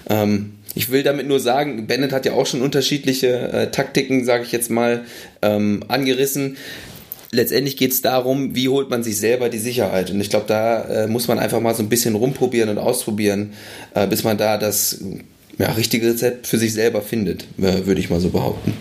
[0.09, 4.45] Ähm, ich will damit nur sagen, Bennett hat ja auch schon unterschiedliche äh, Taktiken, sage
[4.45, 5.05] ich jetzt mal,
[5.43, 6.57] ähm, angerissen.
[7.33, 10.11] Letztendlich geht es darum, wie holt man sich selber die Sicherheit.
[10.11, 13.53] Und ich glaube, da äh, muss man einfach mal so ein bisschen rumprobieren und ausprobieren,
[13.95, 15.01] äh, bis man da das
[15.59, 18.73] ja, richtige Rezept für sich selber findet, äh, würde ich mal so behaupten.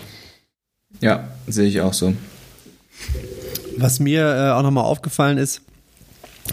[1.00, 2.14] Ja, sehe ich auch so.
[3.76, 5.62] Was mir äh, auch nochmal aufgefallen ist,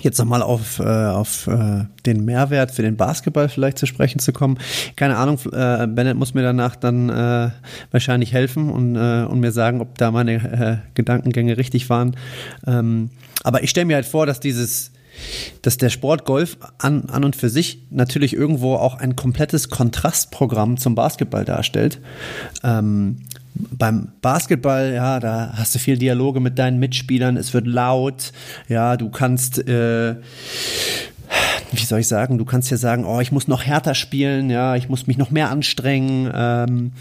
[0.03, 4.33] jetzt nochmal auf, äh, auf äh, den Mehrwert für den Basketball vielleicht zu sprechen zu
[4.33, 4.57] kommen.
[4.95, 7.49] Keine Ahnung, äh, Bennett muss mir danach dann äh,
[7.91, 12.15] wahrscheinlich helfen und, äh, und mir sagen, ob da meine äh, Gedankengänge richtig waren.
[12.65, 13.10] Ähm,
[13.43, 14.91] aber ich stelle mir halt vor, dass dieses
[15.63, 20.77] dass der Sport Golf an, an und für sich natürlich irgendwo auch ein komplettes Kontrastprogramm
[20.77, 21.99] zum Basketball darstellt.
[22.63, 23.17] Ähm,
[23.77, 28.31] beim Basketball, ja, da hast du viel Dialoge mit deinen Mitspielern, es wird laut,
[28.67, 30.15] ja, du kannst, äh,
[31.71, 34.75] wie soll ich sagen, du kannst ja sagen, oh, ich muss noch härter spielen, ja,
[34.75, 36.91] ich muss mich noch mehr anstrengen ähm,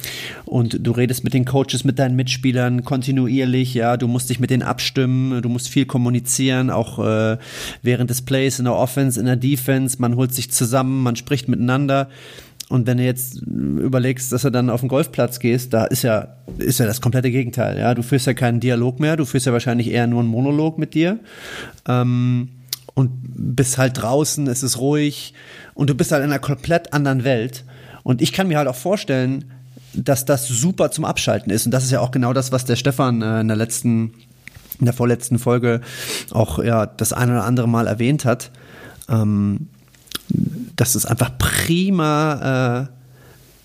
[0.44, 4.50] und du redest mit den Coaches, mit deinen Mitspielern kontinuierlich, ja, du musst dich mit
[4.50, 7.38] denen abstimmen, du musst viel kommunizieren, auch äh,
[7.82, 11.48] während des Plays in der Offense, in der Defense, man holt sich zusammen, man spricht
[11.48, 12.08] miteinander
[12.68, 16.36] und wenn du jetzt überlegst, dass du dann auf den Golfplatz gehst, da ist ja,
[16.58, 17.78] ist ja das komplette Gegenteil.
[17.78, 20.76] Ja, du führst ja keinen Dialog mehr, du führst ja wahrscheinlich eher nur einen Monolog
[20.76, 21.20] mit dir.
[21.86, 22.48] Ähm,
[22.94, 23.10] und
[23.54, 25.34] bist halt draußen, es ist ruhig
[25.74, 27.64] und du bist halt in einer komplett anderen Welt.
[28.02, 29.44] Und ich kann mir halt auch vorstellen,
[29.92, 31.66] dass das super zum Abschalten ist.
[31.66, 34.14] Und das ist ja auch genau das, was der Stefan äh, in der letzten,
[34.78, 35.82] in der vorletzten Folge
[36.32, 38.50] auch ja das ein oder andere Mal erwähnt hat.
[39.08, 39.68] Ähm,
[40.76, 42.96] dass es einfach prima äh,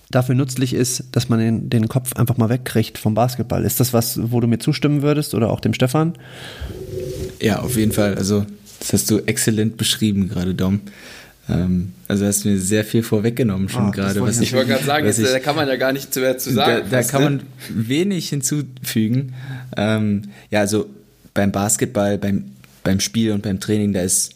[0.10, 3.64] dafür nützlich ist, dass man den, den Kopf einfach mal wegkriegt vom Basketball.
[3.64, 6.14] Ist das was, wo du mir zustimmen würdest oder auch dem Stefan?
[7.42, 8.16] Ja, auf jeden Fall.
[8.16, 8.46] Also,
[8.80, 10.82] das hast du exzellent beschrieben gerade, Dom.
[11.50, 14.22] Ähm, also hast du mir sehr viel vorweggenommen schon ah, gerade.
[14.22, 16.54] Was ich wollte gerade sagen, jetzt, ich, da kann man ja gar nicht zu, zu
[16.54, 16.84] sagen.
[16.90, 19.34] Da, da kann man wenig hinzufügen.
[19.76, 20.88] Ähm, ja, also
[21.34, 22.52] beim Basketball, beim,
[22.84, 24.34] beim Spiel und beim Training, da ist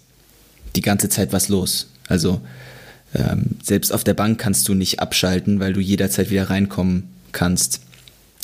[0.76, 1.90] die ganze Zeit was los.
[2.08, 2.42] Also
[3.14, 7.82] ähm, selbst auf der Bank kannst du nicht abschalten, weil du jederzeit wieder reinkommen kannst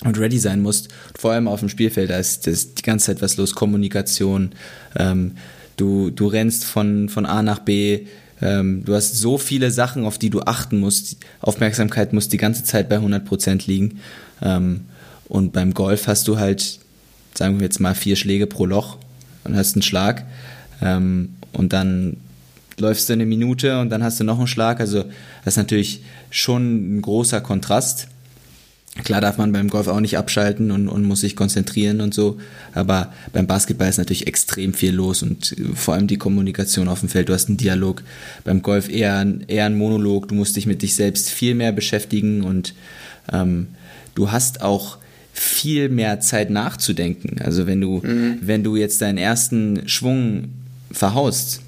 [0.04, 0.89] und ready sein musst.
[1.17, 4.52] Vor allem auf dem Spielfeld, da ist, ist die ganze Zeit was los, Kommunikation.
[4.95, 5.34] Ähm,
[5.78, 8.08] du, du rennst von, von A nach B.
[8.41, 11.17] Ähm, du hast so viele Sachen, auf die du achten musst.
[11.41, 14.00] Aufmerksamkeit muss die ganze Zeit bei 100% liegen.
[14.41, 14.86] Ähm,
[15.28, 16.80] und beim Golf hast du halt,
[17.36, 18.97] sagen wir jetzt mal, vier Schläge pro Loch
[19.43, 20.26] und hast einen Schlag.
[20.82, 22.17] Ähm, und dann
[22.80, 24.80] läufst du eine Minute und dann hast du noch einen Schlag.
[24.80, 25.04] Also
[25.44, 28.08] das ist natürlich schon ein großer Kontrast.
[29.06, 32.40] Klar darf man beim Golf auch nicht abschalten und, und muss sich konzentrieren und so,
[32.74, 37.08] aber beim Basketball ist natürlich extrem viel los und vor allem die Kommunikation auf dem
[37.08, 37.30] Feld.
[37.30, 38.04] Du hast einen Dialog,
[38.44, 42.42] beim Golf eher, eher ein Monolog, du musst dich mit dich selbst viel mehr beschäftigen
[42.44, 42.74] und
[43.32, 43.68] ähm,
[44.14, 44.98] du hast auch
[45.32, 47.42] viel mehr Zeit nachzudenken.
[47.42, 48.40] Also wenn du, mhm.
[48.42, 50.50] wenn du jetzt deinen ersten Schwung
[50.92, 51.62] verhaust,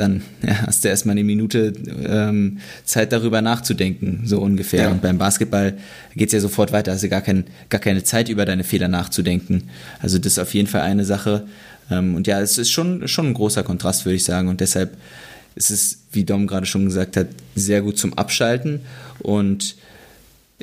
[0.00, 1.72] dann ja, hast du erstmal eine Minute
[2.06, 4.84] ähm, Zeit darüber nachzudenken, so ungefähr.
[4.84, 4.90] Ja.
[4.90, 5.78] Und beim Basketball
[6.14, 8.88] geht es ja sofort weiter, hast du gar, kein, gar keine Zeit über deine Fehler
[8.88, 9.64] nachzudenken.
[10.00, 11.46] Also das ist auf jeden Fall eine Sache.
[11.90, 14.48] Ähm, und ja, es ist schon, schon ein großer Kontrast, würde ich sagen.
[14.48, 14.96] Und deshalb
[15.54, 18.80] ist es, wie Dom gerade schon gesagt hat, sehr gut zum Abschalten.
[19.20, 19.76] Und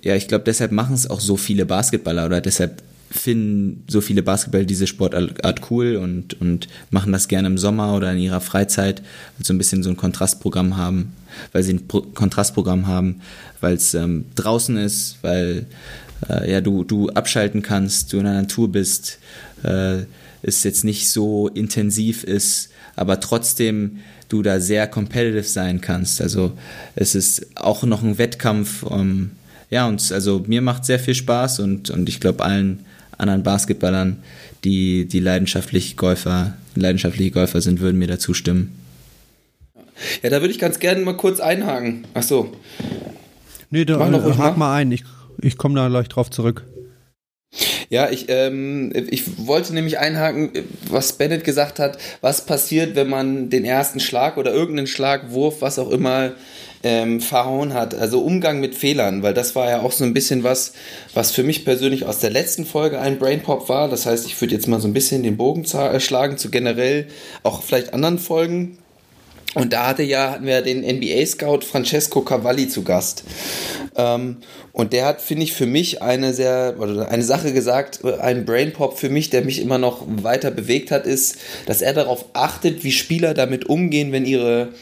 [0.04, 2.82] ja, ich glaube, deshalb machen es auch so viele Basketballer oder deshalb
[3.16, 8.12] finden so viele Basketball diese Sportart cool und, und machen das gerne im Sommer oder
[8.12, 9.02] in ihrer Freizeit,
[9.38, 11.14] weil sie ein bisschen so ein Kontrastprogramm haben,
[11.52, 13.22] weil sie ein Pro Kontrastprogramm haben,
[13.62, 15.66] weil es ähm, draußen ist, weil
[16.30, 19.20] äh, ja, du, du abschalten kannst, du in der Natur bist,
[19.64, 20.04] äh,
[20.42, 24.00] es jetzt nicht so intensiv ist, aber trotzdem
[24.30, 26.22] du da sehr competitive sein kannst.
[26.22, 26.54] Also
[26.96, 28.86] es ist auch noch ein Wettkampf.
[28.90, 29.32] Ähm,
[29.70, 32.86] ja, und also mir macht sehr viel Spaß und, und ich glaube allen
[33.18, 34.18] anderen Basketballern,
[34.64, 38.78] die, die leidenschaftlich Golfer, leidenschaftliche Golfer sind, würden mir dazu stimmen.
[40.24, 42.06] Ja, da würde ich ganz gerne mal kurz einhaken.
[42.14, 42.52] Ach so.
[43.70, 44.92] Nee, da, noch, äh, hak mal ein.
[44.92, 45.04] Ich,
[45.42, 46.64] ich komme da gleich drauf zurück.
[47.90, 50.52] Ja, ich, ähm, ich wollte nämlich einhaken,
[50.90, 55.62] was Bennett gesagt hat, was passiert, wenn man den ersten Schlag oder irgendeinen Schlag, Wurf,
[55.62, 56.34] was auch immer
[56.84, 57.96] ähm, verhauen hat.
[57.96, 60.74] Also Umgang mit Fehlern, weil das war ja auch so ein bisschen was,
[61.14, 63.90] was für mich persönlich aus der letzten Folge ein Brainpop war.
[63.90, 67.08] Das heißt, ich würde jetzt mal so ein bisschen den Bogen äh, schlagen zu generell
[67.44, 68.78] auch vielleicht anderen Folgen.
[69.56, 73.24] Und da hatte ja, hatten wir den NBA-Scout Francesco Cavalli zu Gast.
[73.96, 74.38] Ähm,
[74.74, 79.00] und der hat, finde ich, für mich eine sehr, oder eine Sache gesagt, ein Brainpop
[79.00, 82.92] für mich, der mich immer noch weiter bewegt hat, ist, dass er darauf achtet, wie
[82.92, 84.74] Spieler damit umgehen, wenn ihre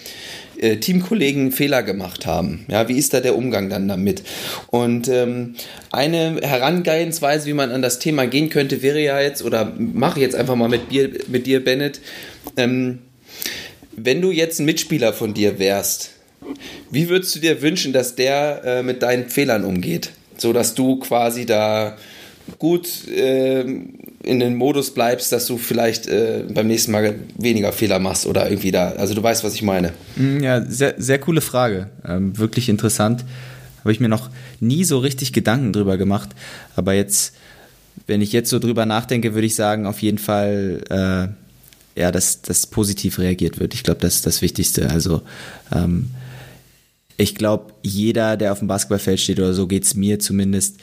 [0.64, 2.66] äh, Teamkollegen Fehler gemacht haben.
[2.70, 4.24] Ja, wie ist da der Umgang dann damit?
[4.68, 5.56] Und ähm,
[5.92, 10.36] eine Herangehensweise, wie man an das Thema gehen könnte, wäre ja jetzt, oder mache jetzt
[10.36, 12.00] einfach mal mit, dir, mit dir, Bennett,
[12.56, 13.00] ähm,
[13.96, 16.12] wenn du jetzt ein Mitspieler von dir wärst,
[16.90, 20.12] wie würdest du dir wünschen, dass der äh, mit deinen Fehlern umgeht?
[20.38, 21.98] So dass du quasi da
[22.58, 23.66] gut äh,
[24.24, 28.50] in den Modus bleibst, dass du vielleicht äh, beim nächsten Mal weniger Fehler machst oder
[28.50, 28.92] irgendwie da.
[28.92, 29.92] Also du weißt, was ich meine.
[30.16, 31.90] Mm, ja, sehr, sehr coole Frage.
[32.08, 33.26] Ähm, wirklich interessant.
[33.82, 34.30] Habe ich mir noch
[34.62, 36.30] nie so richtig Gedanken drüber gemacht.
[36.78, 37.36] Aber jetzt,
[38.08, 42.42] wenn ich jetzt so drüber nachdenke, würde ich sagen, auf jeden Fall, äh, ja, dass
[42.42, 43.74] das positiv reagiert wird.
[43.74, 44.90] Ich glaube, das ist das Wichtigste.
[44.90, 45.22] Also
[45.76, 46.12] ähm,
[47.18, 50.78] ich glaube, jeder, der auf dem Basketballfeld steht oder so, geht es mir zumindest,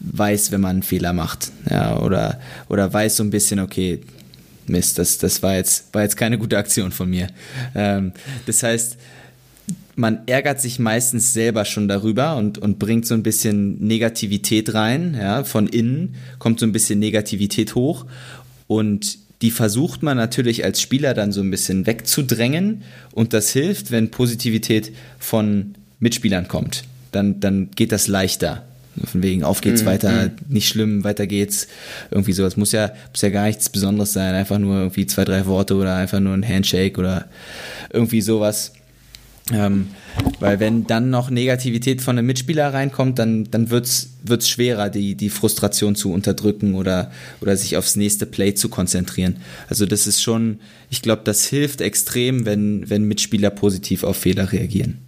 [0.00, 1.50] weiß, wenn man einen Fehler macht.
[1.70, 4.00] Ja, oder, oder weiß so ein bisschen, okay,
[4.66, 7.28] Mist, das, das war, jetzt, war jetzt keine gute Aktion von mir.
[7.74, 8.12] Ähm,
[8.46, 8.96] das heißt,
[9.94, 15.16] man ärgert sich meistens selber schon darüber und, und bringt so ein bisschen Negativität rein.
[15.18, 18.04] Ja, von innen kommt so ein bisschen Negativität hoch.
[18.66, 22.82] Und die versucht man natürlich als Spieler dann so ein bisschen wegzudrängen.
[23.12, 26.84] Und das hilft, wenn Positivität von Mitspielern kommt.
[27.12, 28.64] Dann, dann geht das leichter.
[29.04, 29.86] Von wegen, auf geht's mhm.
[29.86, 30.30] weiter, mhm.
[30.48, 31.68] nicht schlimm, weiter geht's.
[32.10, 32.56] Irgendwie sowas.
[32.56, 34.34] Muss ja, muss ja gar nichts Besonderes sein.
[34.34, 37.26] Einfach nur irgendwie zwei, drei Worte oder einfach nur ein Handshake oder
[37.92, 38.72] irgendwie sowas.
[39.52, 39.88] Ähm,
[40.40, 45.14] weil wenn dann noch Negativität von einem Mitspieler reinkommt, dann, dann wird's wird's schwerer, die,
[45.14, 49.36] die Frustration zu unterdrücken oder, oder sich aufs nächste Play zu konzentrieren.
[49.68, 50.58] Also das ist schon,
[50.90, 55.05] ich glaube, das hilft extrem, wenn, wenn Mitspieler positiv auf Fehler reagieren.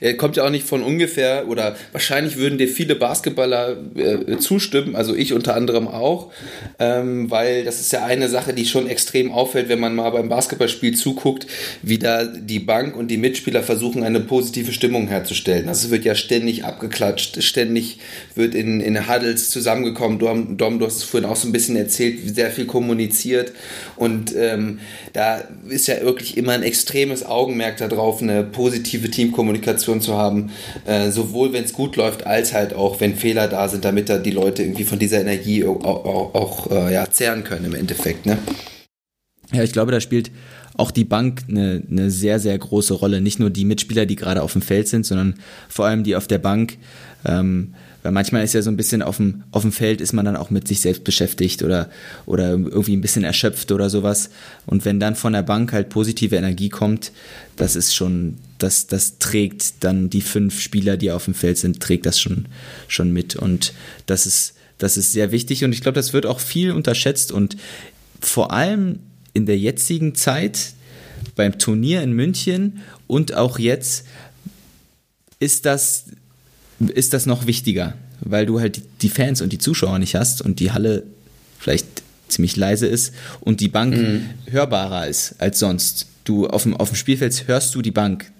[0.00, 4.94] Er kommt ja auch nicht von ungefähr oder wahrscheinlich würden dir viele Basketballer äh, zustimmen,
[4.94, 6.30] also ich unter anderem auch,
[6.78, 10.28] ähm, weil das ist ja eine Sache, die schon extrem auffällt, wenn man mal beim
[10.28, 11.46] Basketballspiel zuguckt,
[11.82, 15.68] wie da die Bank und die Mitspieler versuchen, eine positive Stimmung herzustellen.
[15.68, 17.98] Also wird ja ständig abgeklatscht, ständig
[18.34, 20.18] wird in, in Huddles zusammengekommen.
[20.18, 23.52] Dom, Dom, du hast es vorhin auch so ein bisschen erzählt, sehr viel kommuniziert
[23.96, 24.78] und ähm,
[25.12, 30.50] da ist ja wirklich immer ein extremes Augenmerk darauf, eine positive Teamkommunikation Kommunikation zu haben,
[30.86, 34.18] äh, sowohl wenn es gut läuft, als halt auch, wenn Fehler da sind, damit da
[34.18, 38.26] die Leute irgendwie von dieser Energie auch, auch, auch äh, ja, zehren können im Endeffekt.
[38.26, 38.38] Ne?
[39.52, 40.30] Ja, ich glaube, da spielt
[40.76, 43.20] auch die Bank eine, eine sehr, sehr große Rolle.
[43.20, 45.36] Nicht nur die Mitspieler, die gerade auf dem Feld sind, sondern
[45.68, 46.76] vor allem die auf der Bank.
[47.24, 47.74] Ähm,
[48.06, 50.36] weil manchmal ist ja so ein bisschen auf dem, auf dem Feld ist man dann
[50.36, 51.90] auch mit sich selbst beschäftigt oder,
[52.24, 54.30] oder irgendwie ein bisschen erschöpft oder sowas.
[54.64, 57.10] Und wenn dann von der Bank halt positive Energie kommt,
[57.56, 61.80] das ist schon, das, das trägt dann die fünf Spieler, die auf dem Feld sind,
[61.80, 62.46] trägt das schon,
[62.86, 63.34] schon mit.
[63.34, 63.74] Und
[64.06, 67.56] das ist, das ist sehr wichtig und ich glaube, das wird auch viel unterschätzt und
[68.20, 69.00] vor allem
[69.32, 70.74] in der jetzigen Zeit
[71.34, 74.06] beim Turnier in München und auch jetzt
[75.40, 76.04] ist das
[76.78, 80.60] ist das noch wichtiger, weil du halt die Fans und die Zuschauer nicht hast und
[80.60, 81.04] die Halle
[81.58, 81.86] vielleicht
[82.28, 84.26] ziemlich leise ist und die Bank mhm.
[84.50, 86.06] hörbarer ist als sonst.
[86.24, 88.32] Du auf dem, auf dem Spielfeld hörst du die Bank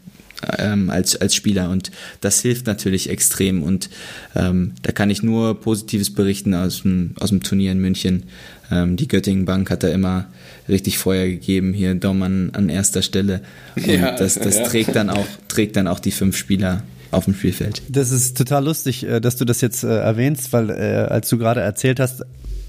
[0.59, 3.89] ähm, als, als Spieler und das hilft natürlich extrem und
[4.35, 8.25] ähm, da kann ich nur Positives berichten aus dem, aus dem Turnier in München.
[8.71, 10.27] Ähm, die Göttingen Bank hat da immer
[10.69, 13.41] richtig Feuer gegeben, hier Dom an, an erster Stelle
[13.77, 14.65] und ja, das, das ja.
[14.65, 16.83] trägt, dann auch, trägt dann auch die fünf Spieler
[17.17, 17.83] auf dem Spielfeld.
[17.89, 21.39] Das ist total lustig, äh, dass du das jetzt äh, erwähnst, weil äh, als du
[21.39, 22.23] gerade erzählt hast,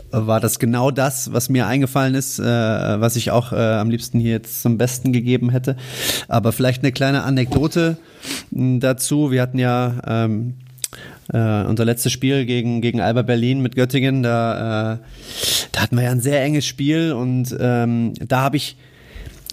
[0.10, 4.62] war das genau das, was mir eingefallen ist, was ich auch am liebsten hier jetzt
[4.62, 5.75] zum Besten gegeben hätte.
[6.29, 7.97] Aber vielleicht eine kleine Anekdote
[8.51, 9.31] dazu.
[9.31, 10.53] Wir hatten ja ähm,
[11.33, 14.99] äh, unser letztes Spiel gegen, gegen Alba Berlin mit Göttingen, da,
[15.73, 18.77] da hatten wir ja ein sehr enges Spiel und ähm, da habe ich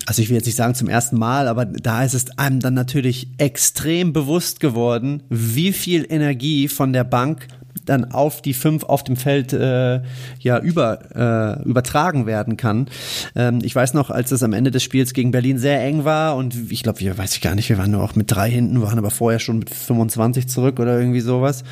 [0.07, 2.75] also ich will jetzt nicht sagen zum ersten Mal, aber da ist es einem dann
[2.75, 7.49] natürlich extrem bewusst geworden, wie viel Energie von der Bank
[7.85, 10.01] dann auf die fünf auf dem Feld äh,
[10.39, 12.87] ja über äh, übertragen werden kann.
[13.35, 16.37] Ähm, ich weiß noch, als es am Ende des Spiels gegen Berlin sehr eng war
[16.37, 18.81] und ich glaube, wir weiß ich gar nicht, wir waren nur auch mit drei hinten,
[18.83, 21.65] waren aber vorher schon mit 25 zurück oder irgendwie sowas.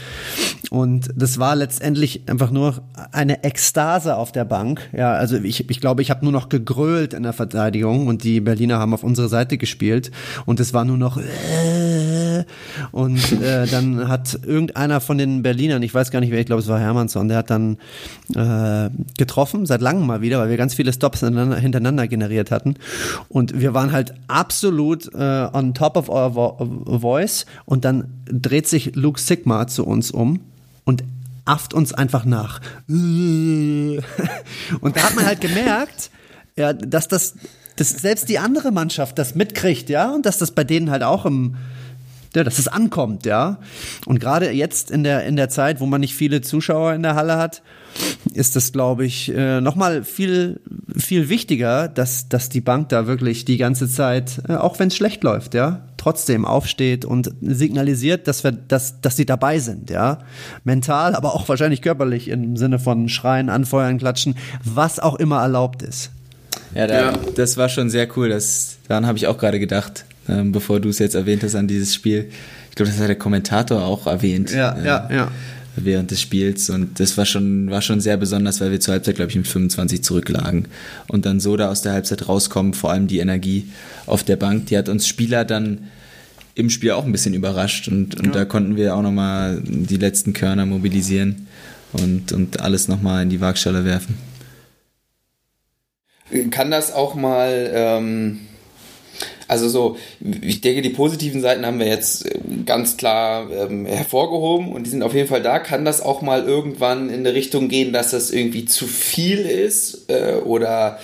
[0.71, 4.89] Und das war letztendlich einfach nur eine Ekstase auf der Bank.
[4.93, 8.41] Ja, also ich, ich glaube, ich habe nur noch gegrölt in der Verteidigung und die
[8.41, 10.11] Berliner haben auf unsere Seite gespielt
[10.47, 12.12] und es war nur noch äh,
[12.91, 16.63] und äh, dann hat irgendeiner von den Berlinern, ich weiß gar nicht wer, ich glaube
[16.63, 17.79] es war Hermannsson, der hat dann
[18.35, 22.77] äh, getroffen, seit langem mal wieder, weil wir ganz viele Stops hintereinander generiert hatten.
[23.29, 28.67] Und wir waren halt absolut äh, on top of our vo voice und dann dreht
[28.69, 30.41] sich Luke Sigma zu uns um
[30.85, 31.05] und
[31.45, 32.61] afft uns einfach nach.
[32.89, 34.03] Und
[34.97, 36.11] da hat man halt gemerkt,
[36.57, 37.35] ja, dass das
[37.77, 41.25] dass selbst die andere Mannschaft das mitkriegt, ja, und dass das bei denen halt auch
[41.25, 41.57] im,
[42.33, 43.59] dass es ankommt, ja.
[44.07, 47.15] Und gerade jetzt in der, in der Zeit, wo man nicht viele Zuschauer in der
[47.15, 47.63] Halle hat,
[48.33, 50.61] ist das, glaube ich, äh, nochmal viel,
[50.97, 54.97] viel wichtiger, dass, dass die Bank da wirklich die ganze Zeit, äh, auch wenn es
[54.97, 60.21] schlecht läuft, ja, trotzdem aufsteht und signalisiert, dass wir, dass, dass sie dabei sind, ja.
[60.65, 65.83] Mental, aber auch wahrscheinlich körperlich im Sinne von Schreien, Anfeuern, Klatschen, was auch immer erlaubt
[65.83, 66.11] ist.
[66.75, 67.13] Ja, da, ja.
[67.37, 68.31] das war schon sehr cool.
[68.31, 71.69] Das, daran habe ich auch gerade gedacht ähm, bevor du es jetzt erwähnt hast an
[71.69, 72.31] dieses Spiel.
[72.71, 74.51] Ich glaube, das hat der Kommentator auch erwähnt.
[74.53, 75.31] Ja, äh, ja, ja.
[75.77, 76.71] Während des Spiels.
[76.71, 79.47] Und das war schon, war schon sehr besonders, weil wir zur Halbzeit, glaube ich, mit
[79.47, 80.69] 25 zurücklagen.
[81.09, 83.69] Und dann so da aus der Halbzeit rauskommen, vor allem die Energie
[84.07, 85.89] auf der Bank, die hat uns Spieler dann
[86.55, 87.89] im Spiel auch ein bisschen überrascht.
[87.89, 88.33] Und, und ja.
[88.33, 91.47] da konnten wir auch nochmal die letzten Körner mobilisieren
[91.93, 94.19] und, und alles nochmal in die Waagschale werfen.
[96.51, 97.71] Kann das auch mal.
[97.75, 98.41] Ähm
[99.53, 99.99] also so,
[100.41, 104.91] ich denke, die positiven Seiten haben wir jetzt äh, ganz klar ähm, hervorgehoben und die
[104.91, 105.59] sind auf jeden Fall da.
[105.59, 110.11] Kann das auch mal irgendwann in eine Richtung gehen, dass das irgendwie zu viel ist
[110.11, 110.99] äh, oder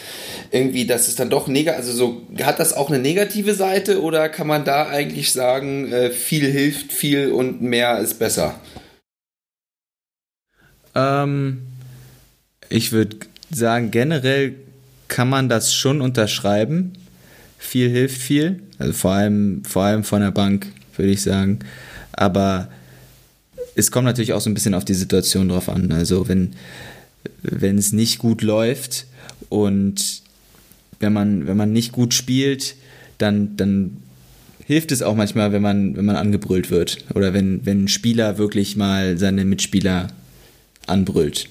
[0.50, 4.30] irgendwie, dass es dann doch negativ, also so, hat das auch eine negative Seite oder
[4.30, 8.58] kann man da eigentlich sagen, äh, viel hilft viel und mehr ist besser?
[10.94, 11.66] Ähm,
[12.70, 13.18] ich würde
[13.50, 14.54] sagen, generell
[15.08, 16.94] kann man das schon unterschreiben
[17.58, 18.62] viel hilft viel.
[18.78, 21.58] Also vor allem, vor allem von der Bank, würde ich sagen.
[22.12, 22.68] Aber
[23.74, 25.92] es kommt natürlich auch so ein bisschen auf die Situation drauf an.
[25.92, 26.54] Also wenn,
[27.42, 29.06] wenn es nicht gut läuft
[29.48, 30.22] und
[31.00, 32.74] wenn man, wenn man nicht gut spielt,
[33.18, 33.98] dann, dann
[34.66, 36.98] hilft es auch manchmal, wenn man, wenn man angebrüllt wird.
[37.14, 40.08] Oder wenn, wenn ein Spieler wirklich mal seine Mitspieler
[40.86, 41.48] anbrüllt.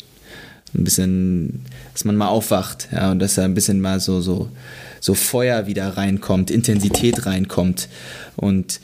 [0.73, 1.61] Ein bisschen,
[1.93, 4.49] dass man mal aufwacht, ja, und dass er ein bisschen mal so, so
[4.99, 7.89] so Feuer wieder reinkommt, Intensität reinkommt.
[8.35, 8.79] Und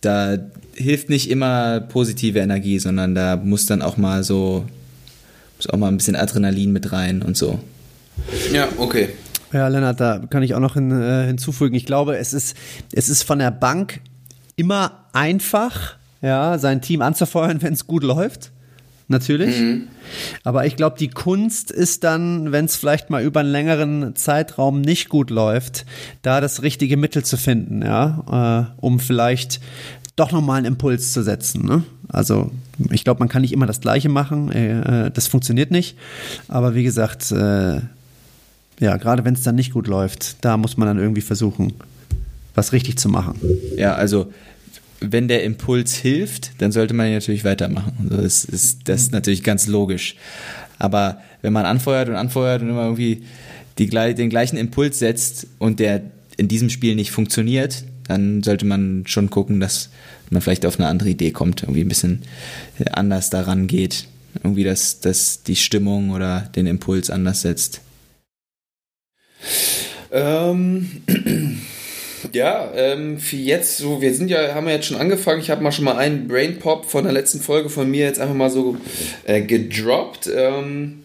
[0.00, 0.38] da
[0.74, 4.64] hilft nicht immer positive Energie, sondern da muss dann auch mal so,
[5.56, 7.58] muss auch mal ein bisschen Adrenalin mit rein und so.
[8.52, 9.10] Ja, okay.
[9.52, 11.74] Ja, Lennart, da kann ich auch noch hin, äh, hinzufügen.
[11.74, 12.56] Ich glaube, es ist,
[12.92, 14.00] es ist von der Bank
[14.56, 18.52] immer einfach, ja, sein Team anzufeuern, wenn es gut läuft
[19.10, 19.60] natürlich.
[19.60, 19.88] Mhm.
[20.44, 24.80] Aber ich glaube, die Kunst ist dann, wenn es vielleicht mal über einen längeren Zeitraum
[24.80, 25.84] nicht gut läuft,
[26.22, 29.60] da das richtige Mittel zu finden, ja, äh, um vielleicht
[30.16, 31.64] doch nochmal einen Impuls zu setzen.
[31.64, 31.82] Ne?
[32.08, 32.50] Also
[32.90, 35.96] ich glaube, man kann nicht immer das Gleiche machen, äh, äh das funktioniert nicht.
[36.48, 37.80] Aber wie gesagt, äh,
[38.80, 41.74] ja, gerade wenn es dann nicht gut läuft, da muss man dann irgendwie versuchen,
[42.54, 43.38] was richtig zu machen.
[43.76, 44.32] Ja, also
[45.00, 48.08] wenn der Impuls hilft, dann sollte man natürlich weitermachen.
[48.10, 50.16] Das ist, das ist natürlich ganz logisch.
[50.78, 53.24] Aber wenn man anfeuert und anfeuert und immer irgendwie
[53.78, 56.02] die, den gleichen Impuls setzt und der
[56.36, 59.90] in diesem Spiel nicht funktioniert, dann sollte man schon gucken, dass
[60.30, 62.22] man vielleicht auf eine andere Idee kommt, irgendwie ein bisschen
[62.92, 64.06] anders daran geht,
[64.42, 67.80] irgendwie dass, dass die Stimmung oder den Impuls anders setzt.
[70.12, 71.02] Ähm.
[72.32, 75.40] Ja, ähm, für jetzt, so, wir sind ja, haben ja jetzt schon angefangen.
[75.40, 78.20] Ich habe mal schon mal einen Brain Pop von der letzten Folge von mir jetzt
[78.20, 78.76] einfach mal so
[79.24, 80.30] äh, gedroppt.
[80.34, 81.00] Ähm,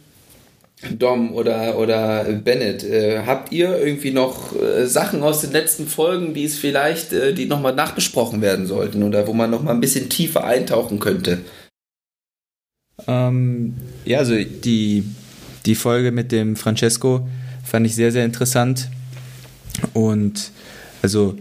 [0.92, 6.34] Dom oder, oder Bennett, äh, habt ihr irgendwie noch äh, Sachen aus den letzten Folgen,
[6.34, 10.10] die es vielleicht, äh, die nochmal nachbesprochen werden sollten oder wo man nochmal ein bisschen
[10.10, 11.40] tiefer eintauchen könnte?
[13.08, 13.76] Ähm,
[14.06, 15.04] ja, also die,
[15.66, 17.28] die Folge mit dem Francesco
[17.64, 18.90] fand ich sehr, sehr interessant
[19.94, 20.52] und
[21.06, 21.38] also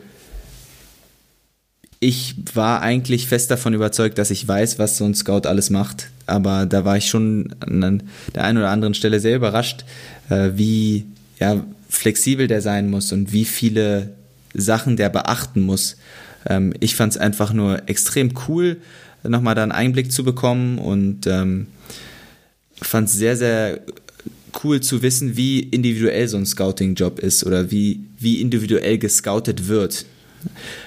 [1.99, 6.11] ich war eigentlich fest davon überzeugt, dass ich weiß, was so ein Scout alles macht.
[6.27, 8.03] Aber da war ich schon an
[8.35, 9.87] der einen oder anderen Stelle sehr überrascht,
[10.29, 11.07] äh, wie
[11.41, 14.11] ja, flexibel der sein muss und wie viele
[14.53, 15.97] Sachen der beachten muss.
[16.47, 18.77] Ähm, ich fand es einfach nur extrem cool,
[19.23, 21.69] nochmal da einen Einblick zu bekommen und ähm,
[22.83, 23.81] fand es sehr, sehr
[24.63, 30.07] cool zu wissen, wie individuell so ein Scouting-Job ist oder wie, wie individuell gescoutet wird.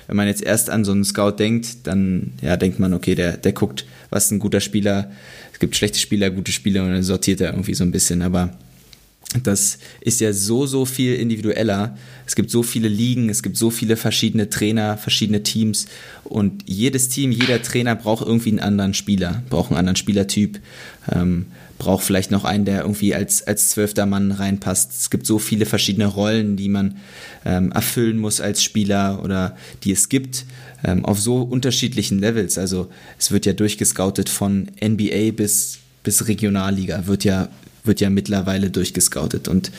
[0.06, 3.38] Wenn man jetzt erst an so einen Scout denkt, dann ja, denkt man, okay, der,
[3.38, 5.12] der guckt, was ein guter Spieler.
[5.52, 8.22] Es gibt schlechte Spieler, gute Spieler und dann sortiert er irgendwie so ein bisschen.
[8.22, 8.56] Aber
[9.44, 11.98] das ist ja so, so viel individueller.
[12.26, 15.88] Es gibt so viele Ligen, es gibt so viele verschiedene Trainer, verschiedene Teams
[16.24, 20.60] und jedes Team, jeder Trainer braucht irgendwie einen anderen Spieler, braucht einen anderen Spielertyp.
[21.12, 21.48] Ähm,
[21.78, 24.92] braucht vielleicht noch einen, der irgendwie als, als zwölfter Mann reinpasst.
[25.00, 26.98] Es gibt so viele verschiedene Rollen, die man
[27.46, 30.46] ähm, erfüllen muss als Spieler oder die es gibt
[30.84, 32.58] ähm, auf so unterschiedlichen Levels.
[32.58, 37.50] Also es wird ja durchgescoutet von NBA bis, bis Regionalliga, wird ja,
[37.88, 39.72] wird ja mittlerweile durchgescoutet und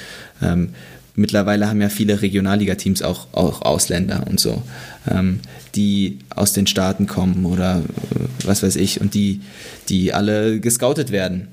[0.42, 0.70] ähm,
[1.18, 4.62] mittlerweile haben ja viele Regionalliga-Teams auch, auch Ausländer und so,
[5.10, 5.40] ähm,
[5.74, 9.40] die aus den Staaten kommen oder äh, was weiß ich und die,
[9.88, 11.48] die alle gescoutet werden.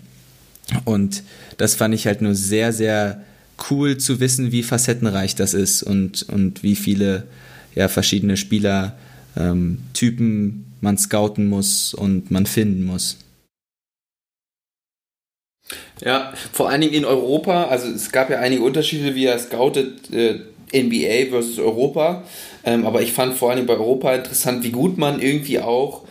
[0.84, 1.24] Und
[1.58, 3.22] das fand ich halt nur sehr, sehr
[3.70, 7.24] cool zu wissen, wie facettenreich das ist und, und wie viele
[7.76, 8.95] ja, verschiedene Spielertypen
[9.38, 13.18] ähm, man scouten muss und man finden muss.
[16.03, 20.13] Ja, vor allen Dingen in Europa, also es gab ja einige Unterschiede, wie er scoutet
[20.13, 20.39] äh,
[20.74, 22.24] NBA versus Europa,
[22.63, 26.03] ähm, aber ich fand vor allen Dingen bei Europa interessant, wie gut man irgendwie auch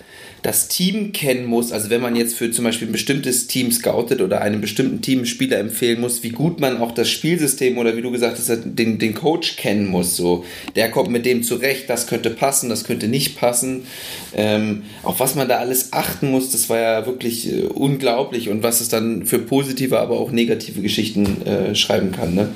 [0.44, 4.20] das Team kennen muss, also wenn man jetzt für zum Beispiel ein bestimmtes Team scoutet
[4.20, 8.02] oder einem bestimmten Team Spieler empfehlen muss, wie gut man auch das Spielsystem oder wie
[8.02, 10.16] du gesagt hast, den, den Coach kennen muss.
[10.16, 10.44] So,
[10.76, 13.86] der kommt mit dem zurecht, das könnte passen, das könnte nicht passen.
[14.34, 18.62] Ähm, auf was man da alles achten muss, das war ja wirklich äh, unglaublich und
[18.62, 22.34] was es dann für positive, aber auch negative Geschichten äh, schreiben kann.
[22.34, 22.50] Ne?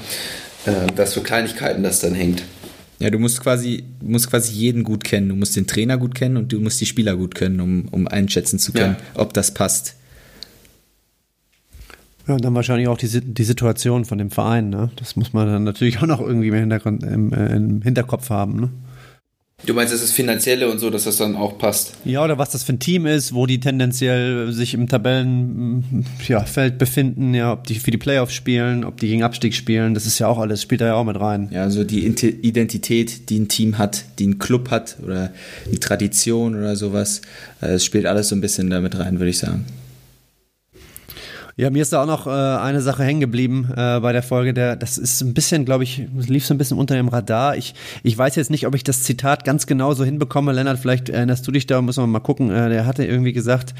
[0.67, 2.43] Äh, was für Kleinigkeiten das dann hängt.
[2.99, 5.29] Ja, du musst quasi, musst quasi jeden gut kennen.
[5.29, 8.09] Du musst den Trainer gut kennen und du musst die Spieler gut kennen, um, um
[8.09, 9.21] einschätzen zu können, ja.
[9.21, 9.95] ob das passt.
[12.27, 14.69] Ja, und dann wahrscheinlich auch die, die Situation von dem Verein.
[14.69, 14.91] Ne?
[14.97, 18.61] Das muss man dann natürlich auch noch irgendwie im, Hintergrund, im, äh, im Hinterkopf haben.
[18.61, 18.71] Ne?
[19.67, 21.95] Du meinst, es ist finanzielle und so, dass das dann auch passt?
[22.05, 26.79] Ja, oder was das für ein Team ist, wo die tendenziell sich im Tabellenfeld ja,
[26.79, 30.21] befinden, ja, ob die für die Playoffs spielen, ob die gegen Abstieg spielen, das ist
[30.21, 31.49] ja auch alles, spielt da ja auch mit rein.
[31.51, 35.33] Ja, also die Identität, die ein Team hat, die ein Club hat oder
[35.71, 37.21] die Tradition oder sowas,
[37.61, 39.65] äh, es spielt alles so ein bisschen damit rein, würde ich sagen.
[41.59, 44.55] Ja, mir ist da auch noch äh, eine Sache hängen geblieben äh, bei der Folge.
[44.55, 47.57] Der, das ist ein bisschen, glaube ich, lief so ein bisschen unter dem Radar.
[47.57, 50.53] Ich, ich weiß jetzt nicht, ob ich das Zitat ganz genau so hinbekomme.
[50.53, 52.53] Lennart, vielleicht erinnerst du dich da, müssen wir mal gucken.
[52.53, 53.75] Äh, der hatte irgendwie gesagt,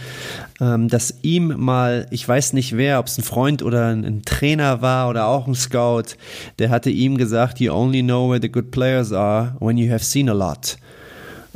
[0.61, 4.23] ähm, dass ihm mal, ich weiß nicht wer, ob es ein Freund oder ein, ein
[4.25, 6.17] Trainer war oder auch ein Scout,
[6.59, 10.03] der hatte ihm gesagt, you only know where the good players are when you have
[10.03, 10.79] seen a lot.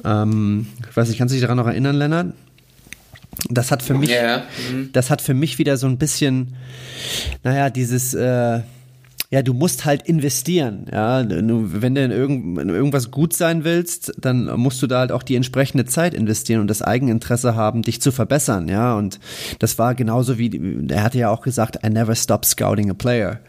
[0.04, 2.32] Ähm, ich weiß nicht, kannst du dich daran noch erinnern, Lennart?
[3.48, 4.44] Das hat für mich, yeah.
[4.70, 4.90] mhm.
[4.92, 6.54] das hat für mich wieder so ein bisschen,
[7.42, 8.60] naja, dieses, äh,
[9.32, 10.86] ja, du musst halt investieren.
[10.92, 15.10] Ja, wenn du in, irgend, in irgendwas gut sein willst, dann musst du da halt
[15.10, 18.68] auch die entsprechende Zeit investieren und das Eigeninteresse haben, dich zu verbessern.
[18.68, 19.18] Ja, und
[19.58, 23.40] das war genauso wie, er hatte ja auch gesagt, I never stop scouting a player.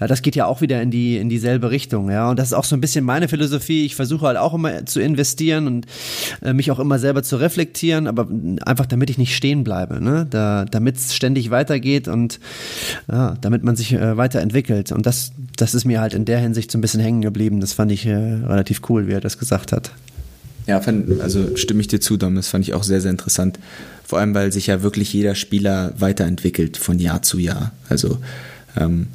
[0.00, 2.30] Ja, das geht ja auch wieder in die in dieselbe Richtung, ja.
[2.30, 3.86] Und das ist auch so ein bisschen meine Philosophie.
[3.86, 5.86] Ich versuche halt auch immer zu investieren und
[6.42, 8.28] äh, mich auch immer selber zu reflektieren, aber
[8.64, 10.26] einfach damit ich nicht stehen bleibe, ne?
[10.28, 12.40] Da, damit es ständig weitergeht und
[13.10, 14.92] ja, damit man sich äh, weiterentwickelt.
[14.92, 17.60] Und das, das ist mir halt in der Hinsicht so ein bisschen hängen geblieben.
[17.60, 19.92] Das fand ich äh, relativ cool, wie er das gesagt hat.
[20.66, 22.34] Ja, fand, also stimme ich dir zu, Dom.
[22.34, 23.58] Das fand ich auch sehr, sehr interessant.
[24.04, 27.72] Vor allem, weil sich ja wirklich jeder Spieler weiterentwickelt von Jahr zu Jahr.
[27.88, 28.18] Also
[28.76, 29.06] ähm,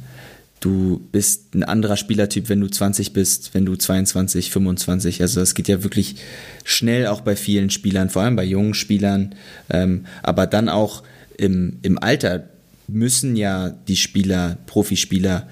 [0.62, 5.20] du bist ein anderer Spielertyp, wenn du 20 bist, wenn du 22, 25.
[5.20, 6.16] Also es geht ja wirklich
[6.64, 9.34] schnell auch bei vielen Spielern, vor allem bei jungen Spielern.
[9.68, 11.02] Ähm, aber dann auch
[11.36, 12.48] im, im Alter
[12.86, 15.48] müssen ja die Spieler, Profispieler,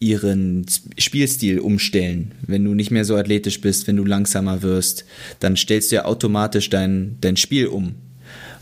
[0.00, 0.66] ihren
[0.98, 2.32] Spielstil umstellen.
[2.44, 5.04] Wenn du nicht mehr so athletisch bist, wenn du langsamer wirst,
[5.38, 7.94] dann stellst du ja automatisch dein, dein Spiel um.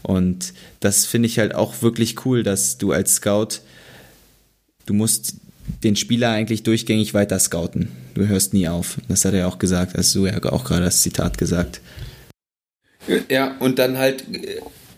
[0.03, 3.61] Und das finde ich halt auch wirklich cool, dass du als Scout,
[4.87, 5.37] du musst
[5.83, 7.89] den Spieler eigentlich durchgängig weiter scouten.
[8.15, 8.99] Du hörst nie auf.
[9.09, 11.81] Das hat er auch gesagt, hast du ja auch gerade das Zitat gesagt.
[13.29, 14.25] Ja, und dann halt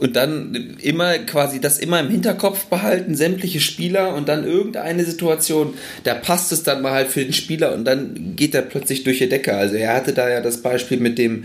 [0.00, 5.74] und dann immer quasi das immer im Hinterkopf behalten, sämtliche Spieler und dann irgendeine Situation,
[6.04, 9.18] da passt es dann mal halt für den Spieler und dann geht er plötzlich durch
[9.18, 9.54] die Decke.
[9.54, 11.44] Also er hatte da ja das Beispiel mit dem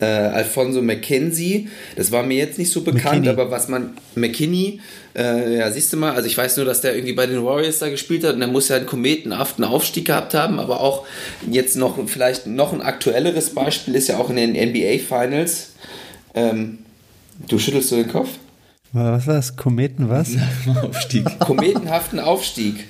[0.00, 3.28] äh, Alfonso McKenzie, das war mir jetzt nicht so bekannt, McKinney.
[3.30, 4.80] aber was man, McKinney,
[5.16, 7.78] äh, ja, siehst du mal, also ich weiß nur, dass der irgendwie bei den Warriors
[7.78, 11.06] da gespielt hat und der muss ja einen kometenhaften Aufstieg gehabt haben, aber auch
[11.50, 15.72] jetzt noch vielleicht noch ein aktuelleres Beispiel ist ja auch in den NBA Finals.
[16.34, 16.78] Ähm,
[17.48, 18.28] Du schüttelst du den Kopf?
[18.92, 19.56] Was war das?
[19.56, 20.30] Kometen was?
[20.82, 21.38] Aufstieg.
[21.40, 22.86] Kometenhaften Aufstieg.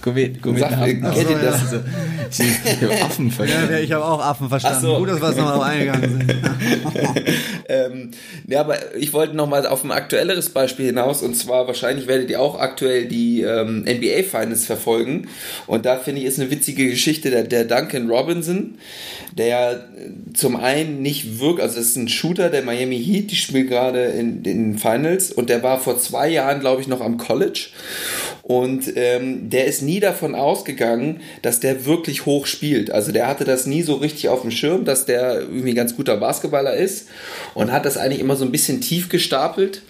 [0.00, 1.70] Komet, Kometenhaften Sag, Kennt ihr das?
[1.70, 3.72] So, ich habe Affen verstanden.
[3.72, 4.80] Ja, ich habe auch Affen verstanden.
[4.80, 4.98] So.
[4.98, 6.34] Gut, dass wir es nochmal eingegangen sind.
[7.68, 8.10] ähm,
[8.46, 12.40] ja, aber ich wollte nochmal auf ein aktuelleres Beispiel hinaus und zwar wahrscheinlich werdet ihr
[12.40, 15.28] auch aktuell die ähm, NBA Finals verfolgen
[15.66, 18.76] und da finde ich ist eine witzige Geschichte der, der Duncan Robinson,
[19.36, 19.88] der
[20.34, 24.04] zum einen nicht wirkt, also das ist ein Shooter der Miami Heat, die spielt gerade
[24.04, 27.68] in den Finals und der war vor zwei Jahren, glaube ich, noch am College
[28.42, 32.90] und ähm, der ist nie davon ausgegangen, dass der wirklich hoch spielt.
[32.90, 35.96] Also der hatte das nie so richtig auf dem Schirm, dass der irgendwie ein ganz
[35.96, 37.08] guter Basketballer ist
[37.54, 39.82] und hat das eigentlich immer so ein bisschen tief gestapelt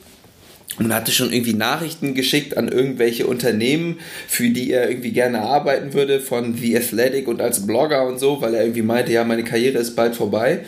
[0.79, 3.99] und hatte schon irgendwie Nachrichten geschickt an irgendwelche Unternehmen,
[4.29, 8.41] für die er irgendwie gerne arbeiten würde, von The Athletic und als Blogger und so,
[8.41, 10.61] weil er irgendwie meinte, ja, meine Karriere ist bald vorbei.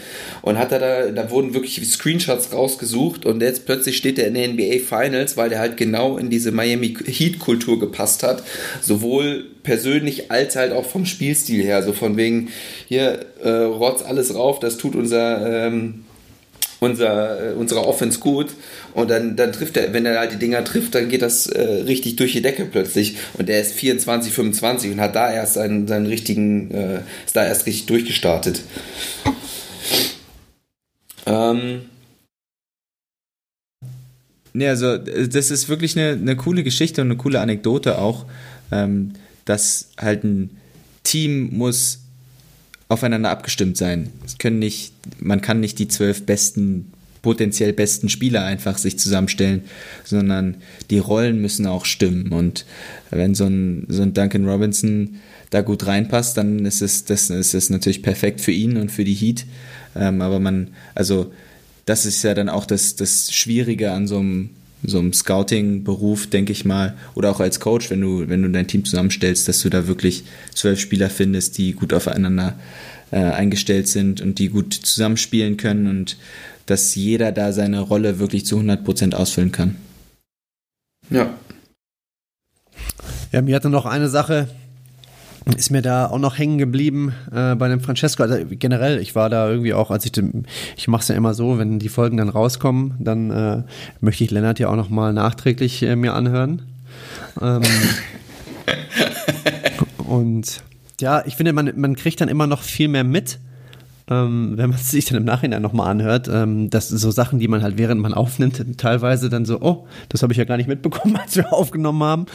[0.43, 4.35] Und hat er da, da wurden wirklich Screenshots rausgesucht und jetzt plötzlich steht er in
[4.35, 8.43] den NBA Finals, weil der halt genau in diese Miami Heat Kultur gepasst hat.
[8.83, 11.83] Sowohl persönlich als halt auch vom Spielstil her.
[11.83, 12.49] So von wegen,
[12.89, 16.05] hier, äh, rotz alles rauf, das tut unser, ähm,
[16.83, 18.49] unser, äh, unsere Offense gut
[18.93, 21.63] und dann, dann trifft er, wenn er halt die Dinger trifft, dann geht das äh,
[21.63, 25.87] richtig durch die Decke plötzlich und er ist 24, 25 und hat da erst seinen,
[25.87, 28.63] seinen richtigen, äh, ist da erst richtig durchgestartet.
[31.27, 31.83] Ähm.
[34.55, 38.27] Ne, also das ist wirklich eine, eine coole Geschichte und eine coole Anekdote auch,
[38.71, 39.13] ähm,
[39.45, 40.51] dass halt ein
[41.05, 42.02] Team muss
[42.93, 44.11] aufeinander abgestimmt sein.
[44.25, 49.63] Es können nicht, man kann nicht die zwölf besten, potenziell besten Spieler einfach sich zusammenstellen,
[50.05, 50.57] sondern
[50.91, 52.33] die Rollen müssen auch stimmen.
[52.33, 52.67] Und
[53.11, 55.17] wenn so ein, so ein Duncan Robinson
[55.51, 59.05] da gut reinpasst, dann ist es, das ist es natürlich perfekt für ihn und für
[59.05, 59.47] die Heat.
[59.95, 61.33] Ähm, aber man, also
[61.87, 64.51] das ist ja dann auch das, das Schwierige an so einem
[64.83, 68.67] so einem Scouting-Beruf, denke ich mal, oder auch als Coach, wenn du, wenn du dein
[68.67, 70.25] Team zusammenstellst, dass du da wirklich
[70.55, 72.59] zwölf Spieler findest, die gut aufeinander
[73.11, 76.17] äh, eingestellt sind und die gut zusammenspielen können und
[76.67, 79.77] dass jeder da seine Rolle wirklich zu 100% ausfüllen kann.
[81.11, 81.35] Ja.
[83.33, 84.49] Ja, mir hatte noch eine Sache
[85.57, 88.23] ist mir da auch noch hängen geblieben äh, bei dem Francesco.
[88.23, 90.45] Also generell, ich war da irgendwie auch, als ich dem,
[90.77, 93.63] ich mache es ja immer so, wenn die Folgen dann rauskommen, dann äh,
[94.01, 96.63] möchte ich Lennart ja auch noch mal nachträglich äh, mir anhören.
[97.41, 97.63] Ähm,
[100.07, 100.63] und
[101.01, 103.39] ja, ich finde, man, man kriegt dann immer noch viel mehr mit
[104.13, 107.49] ähm, wenn man es sich dann im Nachhinein nochmal anhört, ähm, dass so Sachen, die
[107.49, 110.69] man halt während man aufnimmt, teilweise dann so, oh, das habe ich ja gar nicht
[110.69, 112.27] mitbekommen, als wir aufgenommen haben.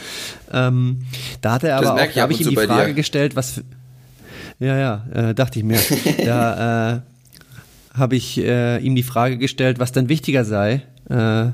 [0.52, 1.00] Ähm,
[1.40, 2.94] da hat er aber auch, da habe ich ihm die Frage dir.
[2.94, 3.62] gestellt, was für,
[4.60, 5.78] ja, ja, äh, dachte ich mir.
[6.24, 7.00] da äh,
[7.94, 11.46] habe ich äh, ihm die Frage gestellt, was dann wichtiger sei, äh,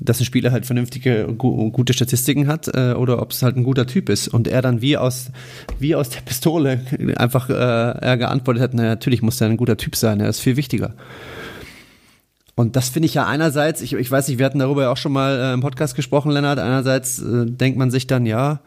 [0.00, 3.64] dass ein Spieler halt vernünftige, gu gute Statistiken hat äh, oder ob es halt ein
[3.64, 4.28] guter Typ ist.
[4.28, 5.30] Und er dann wie aus,
[5.78, 6.80] wie aus der Pistole
[7.16, 10.40] einfach äh, er geantwortet hat, naja, natürlich muss er ein guter Typ sein, er ist
[10.40, 10.94] viel wichtiger.
[12.56, 14.96] Und das finde ich ja einerseits, ich, ich weiß nicht, wir hatten darüber ja auch
[14.96, 18.60] schon mal äh, im Podcast gesprochen, Lennart, einerseits äh, denkt man sich dann, ja,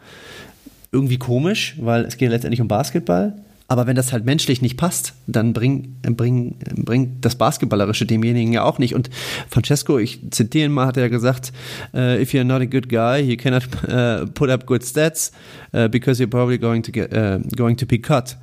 [0.92, 3.36] irgendwie komisch, weil es geht letztendlich um Basketball.
[3.70, 8.64] Aber wenn das halt menschlich nicht passt, dann bringt bring, bring das Basketballerische demjenigen ja
[8.64, 8.96] auch nicht.
[8.96, 9.10] Und
[9.50, 11.52] Francesco, ich zitiere ihn mal, hat er gesagt,
[11.94, 15.32] uh, if you're not a good guy, you cannot uh, put up good stats
[15.74, 17.12] uh, because you're probably going to get,
[17.58, 18.38] going to be cut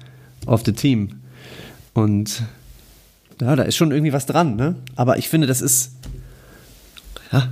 [0.46, 1.20] of the team.
[1.94, 2.42] Und
[3.40, 4.76] ja, da ist schon irgendwie was dran, ne?
[4.94, 5.92] Aber ich finde, das ist
[7.32, 7.48] ja,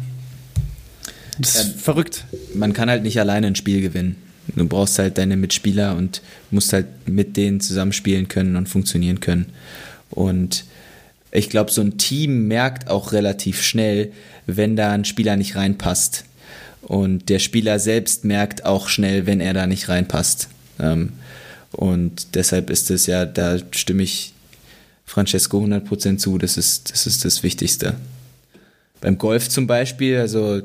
[1.39, 2.25] das ist ja, verrückt.
[2.55, 4.17] Man kann halt nicht alleine ein Spiel gewinnen.
[4.49, 6.21] Du brauchst halt deine Mitspieler und
[6.51, 9.47] musst halt mit denen zusammenspielen können und funktionieren können.
[10.11, 10.65] Und
[11.31, 14.13] ich glaube, so ein Team merkt auch relativ schnell,
[14.47, 16.25] wenn da ein Spieler nicht reinpasst.
[16.83, 20.49] Und der Spieler selbst merkt auch schnell, wenn er da nicht reinpasst.
[20.79, 21.13] Ähm,
[21.71, 24.35] und deshalb ist es ja, da stimme ich
[25.07, 27.95] Francesco 100% zu, das ist, das ist das Wichtigste.
[29.01, 30.63] Beim Golf zum Beispiel, also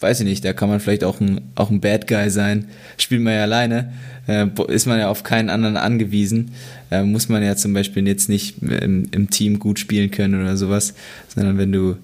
[0.00, 2.66] weiß ich nicht, da kann man vielleicht auch ein, auch ein Bad Guy sein.
[2.96, 3.92] Spielt man ja alleine,
[4.26, 6.52] äh, ist man ja auf keinen anderen angewiesen.
[6.90, 10.56] Äh, muss man ja zum Beispiel jetzt nicht im, im, Team gut spielen können oder
[10.56, 10.94] sowas,
[11.34, 11.96] sondern wenn du,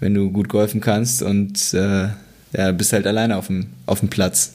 [0.00, 2.08] wenn du gut golfen kannst und äh,
[2.56, 4.54] ja, bist halt alleine auf dem, auf dem Platz.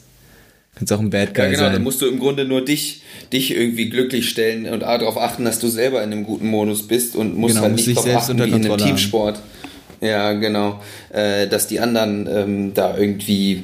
[0.75, 1.73] Kannst auch ein Bad Guy ja, genau, sein.
[1.73, 3.01] dann musst du im Grunde nur dich,
[3.33, 7.17] dich irgendwie glücklich stellen und darauf achten, dass du selber in einem guten Modus bist
[7.17, 9.37] und musst genau, halt nicht darauf achten wie in einem Teamsport.
[9.37, 9.43] Haben.
[10.01, 10.81] Ja, genau.
[11.09, 13.63] Äh, dass die anderen ähm, da irgendwie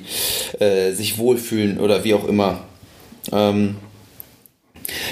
[0.59, 2.65] äh, sich wohlfühlen oder wie auch immer.
[3.31, 3.77] Ähm,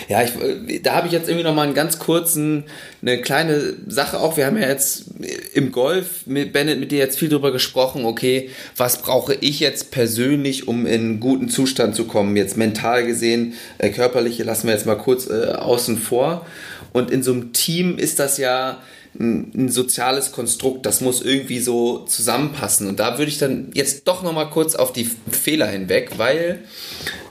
[0.07, 2.65] ja, ich, äh, da habe ich jetzt irgendwie noch mal einen ganz kurzen,
[3.01, 4.37] eine kleine Sache auch.
[4.37, 5.05] Wir haben ja jetzt
[5.53, 8.05] im Golf mit Bennett mit dir jetzt viel drüber gesprochen.
[8.05, 12.35] Okay, was brauche ich jetzt persönlich, um in einen guten Zustand zu kommen?
[12.35, 16.45] Jetzt mental gesehen, äh, körperliche lassen wir jetzt mal kurz äh, außen vor.
[16.91, 18.81] Und in so einem Team ist das ja
[19.19, 22.87] ein, soziales Konstrukt, das muss irgendwie so zusammenpassen.
[22.87, 26.63] Und da würde ich dann jetzt doch nochmal kurz auf die Fehler hinweg, weil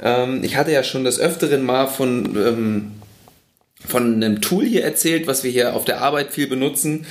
[0.02, 2.92] ähm, ich hatte ja schon des Öfteren mal von, ähm,
[3.86, 7.04] von einem Tool hier erzählt, was wir hier auf der Arbeit viel benutzen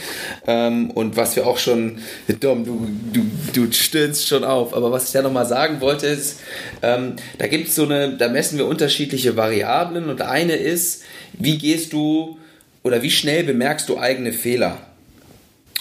[0.48, 2.00] ähm, und was wir auch schon,
[2.40, 6.40] Dom, du, du, du stöhnst schon auf, aber was ich da nochmal sagen wollte ist,
[6.82, 11.04] ähm, da gibt es so eine, da messen wir unterschiedliche Variablen und eine ist,
[11.34, 12.38] wie gehst du
[12.84, 14.78] oder wie schnell bemerkst du eigene Fehler?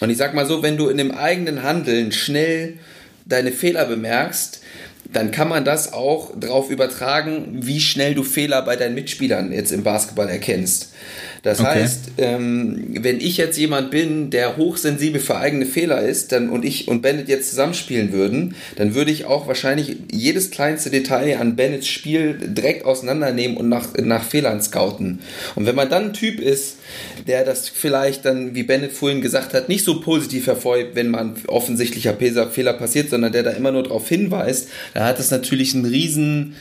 [0.01, 2.79] Und ich sag mal so, wenn du in dem eigenen Handeln schnell
[3.27, 4.63] deine Fehler bemerkst,
[5.13, 9.73] dann kann man das auch darauf übertragen, wie schnell du Fehler bei deinen Mitspielern jetzt
[9.73, 10.93] im Basketball erkennst.
[11.43, 11.69] Das okay.
[11.69, 16.65] heißt, ähm, wenn ich jetzt jemand bin, der hochsensibel für eigene Fehler ist, dann und
[16.65, 21.57] ich und Bennett jetzt zusammenspielen würden, dann würde ich auch wahrscheinlich jedes kleinste Detail an
[21.57, 25.21] Bennets Spiel direkt auseinandernehmen und nach, nach Fehlern scouten.
[25.55, 26.77] Und wenn man dann ein Typ ist,
[27.27, 31.37] der das vielleicht dann, wie Bennett vorhin gesagt hat, nicht so positiv hervorhebt, wenn man
[31.47, 35.87] offensichtlicher Fehler passiert, sondern der da immer nur darauf hinweist, dann hat das natürlich einen
[35.87, 36.55] riesen,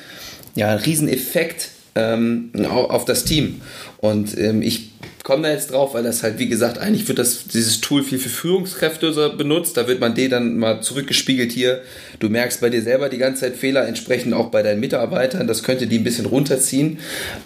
[0.55, 3.61] ja, einen riesen Effekt ähm, auf das Team.
[3.97, 4.91] Und ähm, ich
[5.23, 8.17] komme da jetzt drauf, weil das halt, wie gesagt, eigentlich wird das, dieses Tool viel
[8.17, 9.77] für Führungskräfte benutzt.
[9.77, 11.81] Da wird man dir dann mal zurückgespiegelt hier.
[12.19, 15.47] Du merkst bei dir selber die ganze Zeit Fehler, entsprechend auch bei deinen Mitarbeitern.
[15.47, 16.99] Das könnte die ein bisschen runterziehen.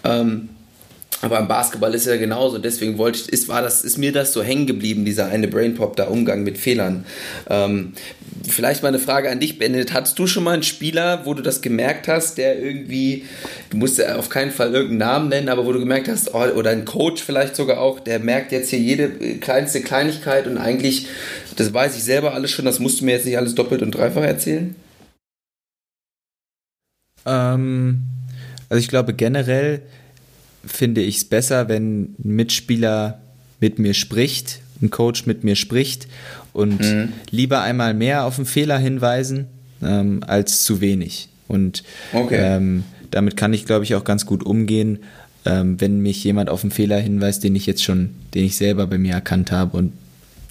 [0.03, 0.49] Ähm,
[1.23, 2.57] aber im Basketball ist ja genauso.
[2.57, 5.95] Deswegen wollte ich, ist, war das, ist mir das so hängen geblieben, dieser eine Brainpop,
[5.95, 7.05] der Umgang mit Fehlern.
[7.49, 7.93] Ähm,
[8.45, 9.93] vielleicht mal eine Frage an dich, Bennett.
[9.93, 13.23] Hattest du schon mal einen Spieler, wo du das gemerkt hast, der irgendwie,
[13.69, 16.43] du musst ja auf keinen Fall irgendeinen Namen nennen, aber wo du gemerkt hast, oh,
[16.43, 21.07] oder ein Coach vielleicht sogar auch, der merkt jetzt hier jede kleinste Kleinigkeit und eigentlich,
[21.55, 23.91] das weiß ich selber alles schon, das musst du mir jetzt nicht alles doppelt und
[23.91, 24.75] dreifach erzählen?
[27.25, 28.01] Ähm,
[28.67, 29.83] also ich glaube generell,
[30.65, 33.19] finde ich es besser, wenn ein Mitspieler
[33.59, 36.07] mit mir spricht, ein Coach mit mir spricht
[36.51, 37.13] und mhm.
[37.29, 39.47] lieber einmal mehr auf einen Fehler hinweisen
[39.81, 41.29] ähm, als zu wenig.
[41.47, 41.83] Und
[42.13, 42.39] okay.
[42.39, 44.99] ähm, damit kann ich, glaube ich, auch ganz gut umgehen,
[45.45, 48.87] ähm, wenn mich jemand auf einen Fehler hinweist, den ich jetzt schon, den ich selber
[48.87, 49.93] bei mir erkannt habe und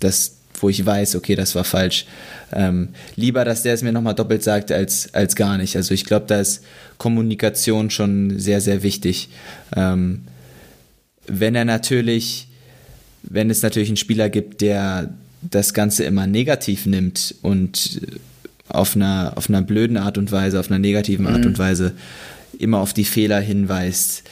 [0.00, 2.07] das, wo ich weiß, okay, das war falsch.
[2.53, 5.76] Ähm, lieber, dass der es mir nochmal doppelt sagt, als, als gar nicht.
[5.76, 6.64] Also ich glaube, da ist
[6.98, 9.28] Kommunikation schon sehr, sehr wichtig.
[9.74, 10.22] Ähm,
[11.26, 12.48] wenn er natürlich,
[13.22, 18.00] wenn es natürlich einen Spieler gibt, der das Ganze immer negativ nimmt und
[18.68, 21.48] auf einer, auf einer blöden Art und Weise, auf einer negativen Art mhm.
[21.48, 21.92] und Weise
[22.59, 24.22] immer auf die Fehler hinweist,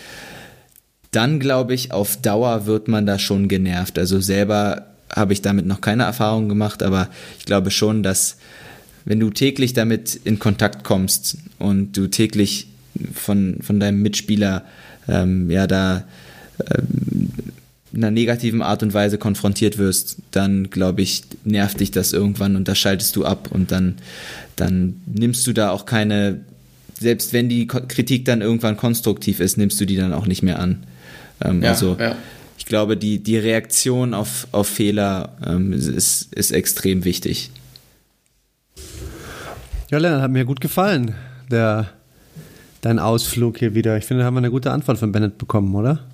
[1.11, 3.99] dann glaube ich, auf Dauer wird man da schon genervt.
[3.99, 7.09] Also selber habe ich damit noch keine Erfahrung gemacht, aber
[7.39, 8.37] ich glaube schon, dass
[9.05, 12.69] wenn du täglich damit in Kontakt kommst und du täglich
[13.15, 14.65] von, von deinem Mitspieler
[15.09, 16.05] ähm, ja da
[16.71, 17.31] ähm,
[17.93, 22.55] in einer negativen Art und Weise konfrontiert wirst, dann glaube ich, nervt dich das irgendwann
[22.55, 23.97] und da schaltest du ab und dann,
[24.55, 26.41] dann nimmst du da auch keine,
[26.99, 30.61] selbst wenn die Kritik dann irgendwann konstruktiv ist, nimmst du die dann auch nicht mehr
[30.61, 30.85] an.
[31.43, 32.15] Ähm, ja, also ja.
[32.71, 37.51] Ich glaube, die, die Reaktion auf, auf Fehler ähm, ist, ist extrem wichtig.
[39.91, 41.17] Ja, Lennart, hat mir gut gefallen,
[41.51, 41.91] der,
[42.81, 43.97] dein Ausflug hier wieder.
[43.97, 46.07] Ich finde, da haben wir eine gute Antwort von Bennett bekommen, oder?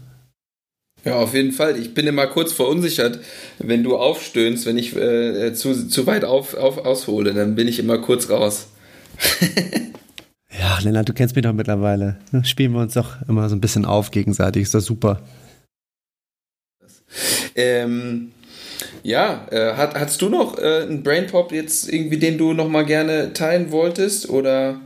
[1.05, 1.79] Ja, auf jeden Fall.
[1.79, 3.21] Ich bin immer kurz verunsichert,
[3.59, 7.79] wenn du aufstöhnst, wenn ich äh, zu, zu weit auf, auf, aushole, dann bin ich
[7.79, 8.69] immer kurz raus.
[10.59, 12.17] ja, Lennart, du kennst mich doch mittlerweile.
[12.45, 14.63] Spielen wir uns doch immer so ein bisschen auf gegenseitig.
[14.63, 15.21] Ist doch super.
[17.55, 18.33] Ähm,
[19.03, 22.85] ja, äh, hat, hast du noch äh, einen Brainpop jetzt irgendwie, den du noch mal
[22.85, 24.81] gerne teilen wolltest oder?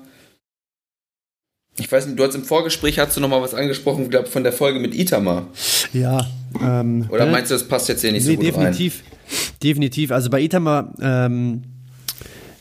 [1.78, 4.42] Ich weiß nicht, du hast im Vorgespräch hast du noch mal was angesprochen, glaube von
[4.42, 5.48] der Folge mit Itamar.
[5.92, 6.26] Ja.
[6.60, 9.48] Ähm, Oder meinst du, das passt jetzt hier nicht nee, so gut definitiv, rein?
[9.62, 10.10] Definitiv.
[10.10, 11.62] Also bei Itamar, ähm,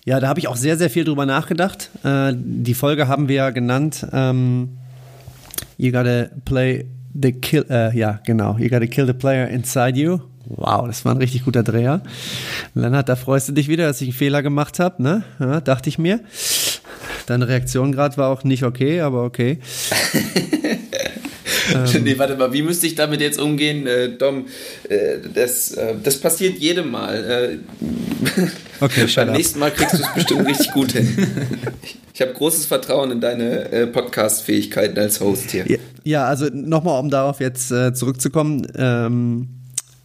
[0.06, 1.90] ja, da habe ich auch sehr, sehr viel drüber nachgedacht.
[2.04, 4.08] Äh, die Folge haben wir ja genannt.
[4.14, 4.78] Ähm,
[5.78, 6.86] you gotta play
[7.22, 7.66] the kill.
[7.70, 8.58] Äh, ja, genau.
[8.58, 10.20] You gotta kill the player inside you.
[10.46, 12.02] Wow, das war ein richtig guter Dreher.
[12.74, 15.24] Lennart, da freust du dich wieder, dass ich einen Fehler gemacht habe, ne?
[15.40, 16.22] Ja, dachte ich mir.
[17.28, 19.60] Deine Reaktion gerade war auch nicht okay, aber okay.
[21.76, 24.48] ähm, nee, warte mal, wie müsste ich damit jetzt umgehen, äh, Dom?
[24.90, 27.60] Äh, das, äh, das passiert jedem Mal.
[28.82, 31.28] Okay, Beim nächsten Mal kriegst du es bestimmt richtig gut hin.
[32.14, 35.66] Ich habe großes Vertrauen in deine äh, Podcast-Fähigkeiten als Host hier.
[35.70, 38.68] Ja, ja also nochmal, um darauf jetzt äh, zurückzukommen.
[38.76, 39.59] Ähm,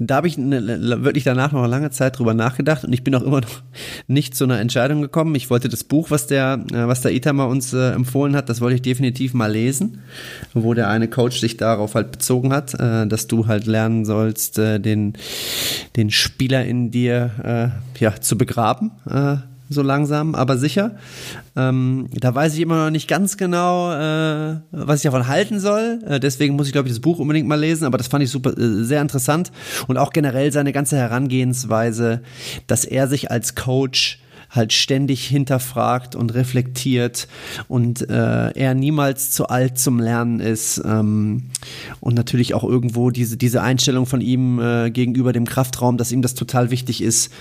[0.06, 3.14] da habe ich eine, wirklich danach noch eine lange Zeit drüber nachgedacht und ich bin
[3.14, 3.62] auch immer noch
[4.06, 5.34] nicht zu einer Entscheidung gekommen.
[5.34, 8.60] Ich wollte das Buch, was der, äh, was der Itama uns äh, empfohlen hat, das
[8.60, 10.02] wollte ich definitiv mal lesen,
[10.52, 14.58] wo der eine Coach sich darauf halt bezogen hat, äh, dass du halt lernen sollst,
[14.58, 15.14] äh, den,
[15.96, 18.92] den Spieler in dir äh, ja, zu begraben.
[19.70, 20.96] So langsam, aber sicher.
[21.56, 26.00] Ähm, da weiß ich immer noch nicht ganz genau, äh, was ich davon halten soll.
[26.06, 27.86] Äh, deswegen muss ich, glaube ich, das Buch unbedingt mal lesen.
[27.86, 29.52] Aber das fand ich super, äh, sehr interessant
[29.88, 32.20] und auch generell seine ganze Herangehensweise,
[32.66, 34.20] dass er sich als Coach
[34.54, 37.28] halt ständig hinterfragt und reflektiert
[37.68, 41.44] und äh, er niemals zu alt zum Lernen ist ähm,
[42.00, 46.22] und natürlich auch irgendwo diese, diese Einstellung von ihm äh, gegenüber dem Kraftraum, dass ihm
[46.22, 47.32] das total wichtig ist.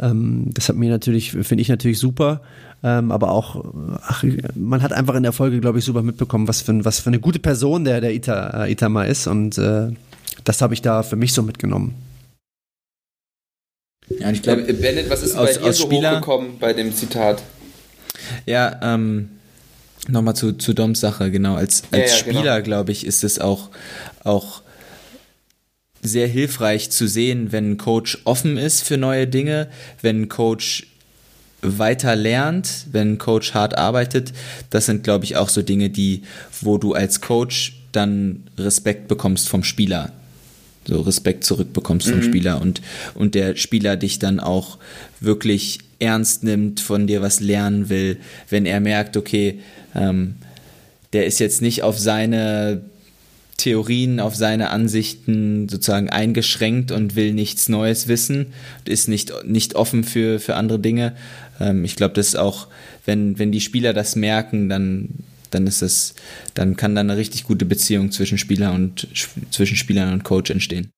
[0.00, 2.40] Ähm, das hat mir natürlich, finde ich natürlich super.
[2.84, 3.64] Ähm, aber auch,
[4.02, 4.24] ach,
[4.56, 7.20] man hat einfach in der Folge, glaube ich, super mitbekommen, was für, was für eine
[7.20, 9.28] gute Person der, der Ita, äh, Itama ist.
[9.28, 9.90] Und äh,
[10.42, 11.94] das habe ich da für mich so mitgenommen.
[14.18, 16.72] Ja, und ich glaube, äh, Bennett, was ist aus, bei dir so Spieler, hochgekommen bei
[16.72, 17.42] dem Zitat?
[18.46, 19.30] Ja, ähm,
[20.08, 21.54] nochmal zu, zu Doms Sache, genau.
[21.54, 22.38] Als, als ja, ja, genau.
[22.38, 22.64] Spieler, genau.
[22.64, 23.70] glaube ich, ist es auch,
[24.24, 24.62] auch
[26.02, 29.68] sehr hilfreich zu sehen, wenn ein Coach offen ist für neue Dinge,
[30.00, 30.88] wenn ein Coach
[31.62, 34.32] weiter lernt, wenn ein Coach hart arbeitet.
[34.70, 36.22] Das sind, glaube ich, auch so Dinge, die,
[36.60, 40.12] wo du als Coach dann Respekt bekommst vom Spieler
[40.86, 42.24] so Respekt zurückbekommst vom mhm.
[42.24, 42.82] Spieler und,
[43.14, 44.78] und der Spieler dich dann auch
[45.20, 48.18] wirklich ernst nimmt, von dir was lernen will,
[48.50, 49.60] wenn er merkt, okay,
[49.94, 50.34] ähm,
[51.12, 52.82] der ist jetzt nicht auf seine
[53.56, 58.46] Theorien, auf seine Ansichten sozusagen eingeschränkt und will nichts Neues wissen,
[58.84, 61.14] ist nicht, nicht offen für, für andere Dinge.
[61.60, 62.66] Ähm, ich glaube, das ist auch,
[63.04, 65.10] wenn, wenn die Spieler das merken, dann
[65.54, 66.14] dann ist es,
[66.54, 69.08] dann kann da eine richtig gute Beziehung zwischen Spieler und
[69.50, 70.90] zwischen Spielern und Coach entstehen.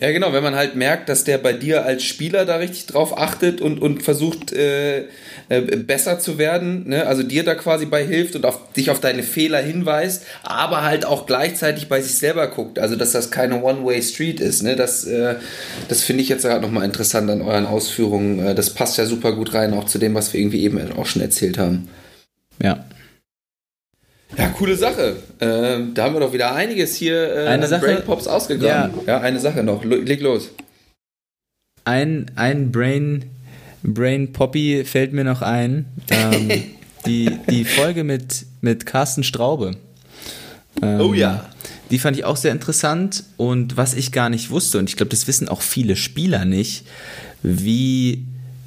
[0.00, 3.16] Ja, genau, wenn man halt merkt, dass der bei dir als Spieler da richtig drauf
[3.16, 5.06] achtet und, und versucht, äh,
[5.48, 7.06] äh, besser zu werden, ne?
[7.06, 11.06] also dir da quasi bei hilft und auf, dich auf deine Fehler hinweist, aber halt
[11.06, 14.62] auch gleichzeitig bei sich selber guckt, also dass das keine One-Way-Street ist.
[14.62, 14.76] Ne?
[14.76, 15.36] Das, äh,
[15.88, 18.44] das finde ich jetzt gerade nochmal interessant an euren Ausführungen.
[18.44, 21.06] Äh, das passt ja super gut rein, auch zu dem, was wir irgendwie eben auch
[21.06, 21.88] schon erzählt haben.
[22.62, 22.84] Ja.
[24.38, 25.16] Ja, coole Sache.
[25.40, 28.94] Ähm, da haben wir doch wieder einiges hier äh, eine Sache, Brain Pops ausgegangen.
[29.06, 29.14] Ja.
[29.14, 29.84] ja, eine Sache noch.
[29.84, 30.50] Leg los.
[31.84, 33.24] Ein, ein Brain,
[33.82, 35.86] Brain Poppy fällt mir noch ein.
[36.10, 36.50] Ähm,
[37.06, 39.76] die, die Folge mit, mit Carsten Straube.
[40.82, 41.48] Ähm, oh ja.
[41.90, 45.10] Die fand ich auch sehr interessant und was ich gar nicht wusste, und ich glaube,
[45.10, 46.84] das wissen auch viele Spieler nicht,
[47.42, 48.24] wie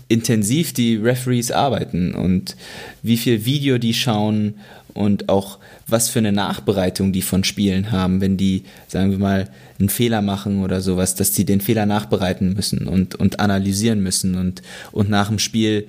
[0.07, 2.55] intensiv die Referees arbeiten und
[3.03, 4.55] wie viel Video die schauen
[4.99, 9.47] und auch was für eine Nachbereitung die von Spielen haben, wenn die, sagen wir mal,
[9.79, 14.35] einen Fehler machen oder sowas, dass die den Fehler nachbereiten müssen und, und analysieren müssen
[14.35, 15.87] und, und nach dem Spiel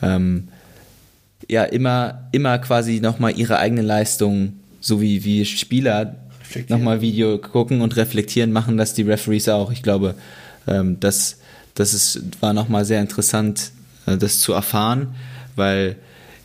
[0.00, 0.46] ähm,
[1.48, 6.14] ja immer, immer quasi nochmal ihre eigene Leistung, so wie, wie Spieler
[6.68, 9.72] nochmal Video gucken und reflektieren, machen das die Referees auch.
[9.72, 10.14] Ich glaube,
[10.68, 11.40] ähm, das,
[11.74, 13.72] das ist, war nochmal sehr interessant,
[14.06, 15.16] äh, das zu erfahren,
[15.56, 15.96] weil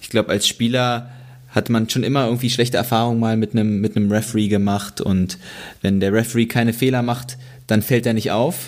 [0.01, 1.11] ich glaube, als Spieler
[1.49, 5.37] hat man schon immer irgendwie schlechte Erfahrungen mal mit einem mit einem Referee gemacht und
[5.81, 7.37] wenn der Referee keine Fehler macht,
[7.67, 8.67] dann fällt er nicht auf,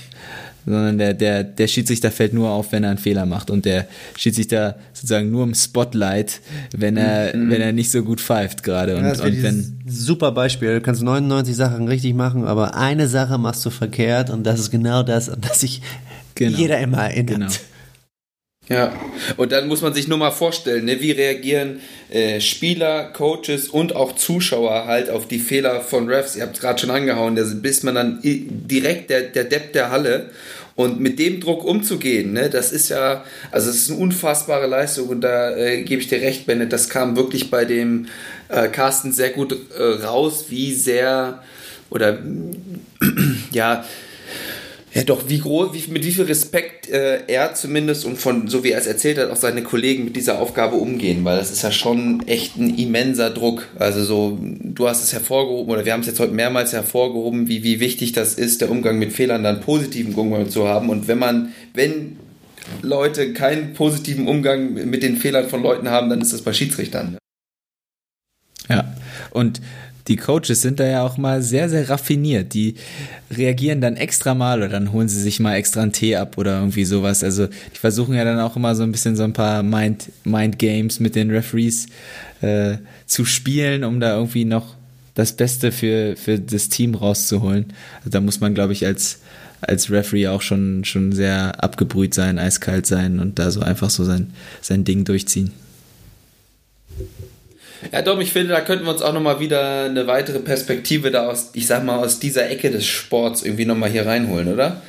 [0.65, 3.87] sondern der der der Schiedsrichter fällt nur auf, wenn er einen Fehler macht und der
[4.17, 6.39] Schiedsrichter sozusagen nur im Spotlight,
[6.75, 7.49] wenn er mhm.
[7.49, 11.01] wenn er nicht so gut pfeift gerade und, ja, und wenn super Beispiel, du kannst
[11.01, 15.29] 99 Sachen richtig machen, aber eine Sache machst du verkehrt und das ist genau das,
[15.29, 15.81] an das sich
[16.35, 16.57] genau.
[16.57, 17.37] jeder immer erinnert.
[17.37, 17.51] Genau.
[18.69, 18.93] Ja,
[19.35, 23.95] und dann muss man sich nur mal vorstellen, ne, wie reagieren äh, Spieler, Coaches und
[23.95, 26.35] auch Zuschauer halt auf die Fehler von Refs.
[26.35, 29.89] Ihr habt es gerade schon angehauen, da bist man dann direkt der, der Depp der
[29.89, 30.29] Halle.
[30.75, 35.09] Und mit dem Druck umzugehen, ne, das ist ja, also es ist eine unfassbare Leistung
[35.09, 38.05] und da äh, gebe ich dir recht, Bennett, das kam wirklich bei dem
[38.47, 41.43] äh, Carsten sehr gut äh, raus, wie sehr
[41.89, 42.19] oder
[43.51, 43.83] ja,
[44.93, 48.63] ja, doch, wie groß, wie, mit wie viel Respekt äh, er zumindest und von, so
[48.63, 51.61] wie er es erzählt hat, auch seine Kollegen mit dieser Aufgabe umgehen, weil das ist
[51.61, 53.67] ja schon echt ein immenser Druck.
[53.77, 57.63] Also so, du hast es hervorgehoben oder wir haben es jetzt heute mehrmals hervorgehoben, wie,
[57.63, 60.89] wie wichtig das ist, der Umgang mit Fehlern, dann positiven Umgang zu haben.
[60.89, 62.17] Und wenn man, wenn
[62.81, 67.17] Leute keinen positiven Umgang mit den Fehlern von Leuten haben, dann ist das bei Schiedsrichtern.
[68.67, 68.95] Ja,
[69.31, 69.61] und
[70.09, 72.53] die Coaches sind da ja auch mal sehr, sehr raffiniert.
[72.55, 72.75] Die
[73.31, 76.57] reagieren dann extra mal oder dann holen sie sich mal extra einen Tee ab oder
[76.59, 77.23] irgendwie sowas.
[77.23, 80.57] Also die versuchen ja dann auch immer so ein bisschen so ein paar Mind, Mind
[80.57, 81.85] Games mit den Referees
[82.41, 84.75] äh, zu spielen, um da irgendwie noch
[85.13, 87.67] das Beste für, für das Team rauszuholen.
[87.99, 89.19] Also da muss man, glaube ich, als,
[89.61, 94.03] als Referee auch schon, schon sehr abgebrüht sein, eiskalt sein und da so einfach so
[94.03, 94.31] sein,
[94.61, 95.51] sein Ding durchziehen.
[97.91, 101.27] Ja, Dom, ich finde, da könnten wir uns auch nochmal wieder eine weitere Perspektive da
[101.27, 104.81] aus, ich sag mal, aus dieser Ecke des Sports irgendwie nochmal hier reinholen, oder?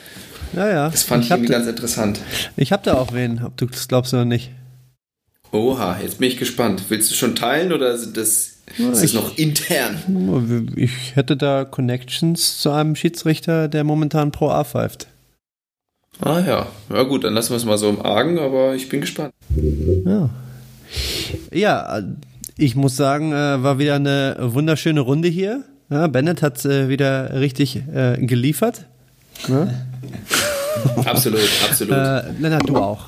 [0.53, 0.89] Ja, ja.
[0.89, 2.21] Das fand ich, ich irgendwie da, ganz interessant.
[2.57, 4.51] Ich hab da auch wen, ob du das glaubst oder nicht.
[5.53, 6.85] Oha, jetzt bin ich gespannt.
[6.89, 10.73] Willst du schon teilen oder ist das, ja, ist das noch intern?
[10.77, 15.09] Ich hätte da Connections zu einem Schiedsrichter, der momentan Pro A pfeift.
[16.21, 19.01] Ah ja, ja gut, dann lassen wir es mal so im Argen, aber ich bin
[19.01, 19.33] gespannt.
[20.05, 20.29] Ja.
[21.53, 22.03] Ja,
[22.61, 25.65] ich muss sagen, äh, war wieder eine wunderschöne Runde hier.
[25.89, 28.85] Ja, Bennett hat äh, wieder richtig äh, geliefert.
[29.49, 29.69] Ja?
[31.05, 31.95] absolut, absolut.
[31.95, 33.07] Äh, Lennart, du auch.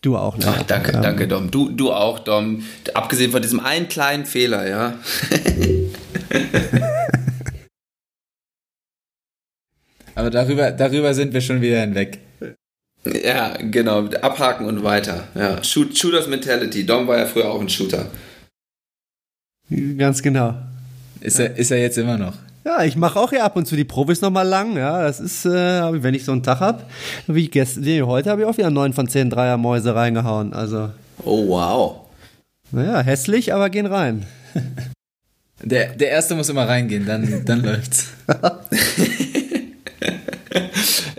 [0.00, 0.56] Du auch, Lennart.
[0.60, 1.50] Ach, danke, ähm, danke, Dom.
[1.50, 2.62] Du, du auch, Dom.
[2.94, 4.94] Abgesehen von diesem einen kleinen Fehler, ja.
[10.14, 12.20] Aber darüber, darüber sind wir schon wieder hinweg.
[13.04, 14.06] Ja, genau.
[14.06, 15.28] Abhaken und weiter.
[15.34, 15.62] Ja.
[15.62, 16.86] Shoot, Shooters Mentality.
[16.86, 18.10] Dom war ja früher auch ein Shooter.
[19.70, 20.54] Ganz genau.
[21.20, 22.34] Ist er, ist er jetzt immer noch?
[22.64, 24.76] Ja, ich mache auch ja ab und zu die Profis nochmal lang.
[24.76, 26.82] Ja, das ist, äh, wenn ich so einen Tag habe,
[27.26, 30.52] wie gestern, nee, heute habe ich auch wieder 9 von 10 Dreiermäuse reingehauen.
[30.52, 30.90] Also.
[31.24, 32.00] Oh, wow.
[32.70, 34.26] Naja, hässlich, aber gehen rein.
[35.60, 38.12] Der, der erste muss immer reingehen, dann, dann läuft's.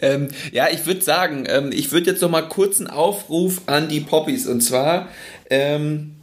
[0.01, 3.89] ähm, ja, ich würde sagen, ähm, ich würde jetzt noch mal kurz einen Aufruf an
[3.89, 5.09] die Poppies und zwar
[5.49, 6.15] ähm,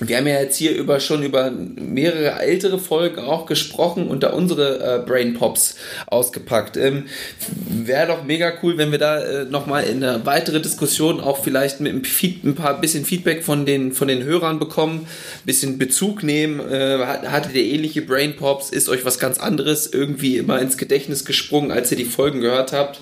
[0.00, 4.30] wir haben ja jetzt hier über schon über mehrere ältere Folgen auch gesprochen und da
[4.30, 5.76] unsere äh, Brain Pops
[6.06, 6.76] ausgepackt.
[6.76, 7.06] Ähm,
[7.68, 11.80] Wäre doch mega cool, wenn wir da äh, nochmal in eine weitere Diskussion auch vielleicht
[11.80, 15.06] mit ein paar bisschen Feedback von den, von den Hörern bekommen,
[15.46, 16.60] bisschen Bezug nehmen.
[16.60, 18.70] Äh, hattet ihr ähnliche Brain Pops?
[18.70, 22.72] Ist euch was ganz anderes irgendwie immer ins Gedächtnis gesprungen, als ihr die Folgen gehört
[22.72, 23.00] habt?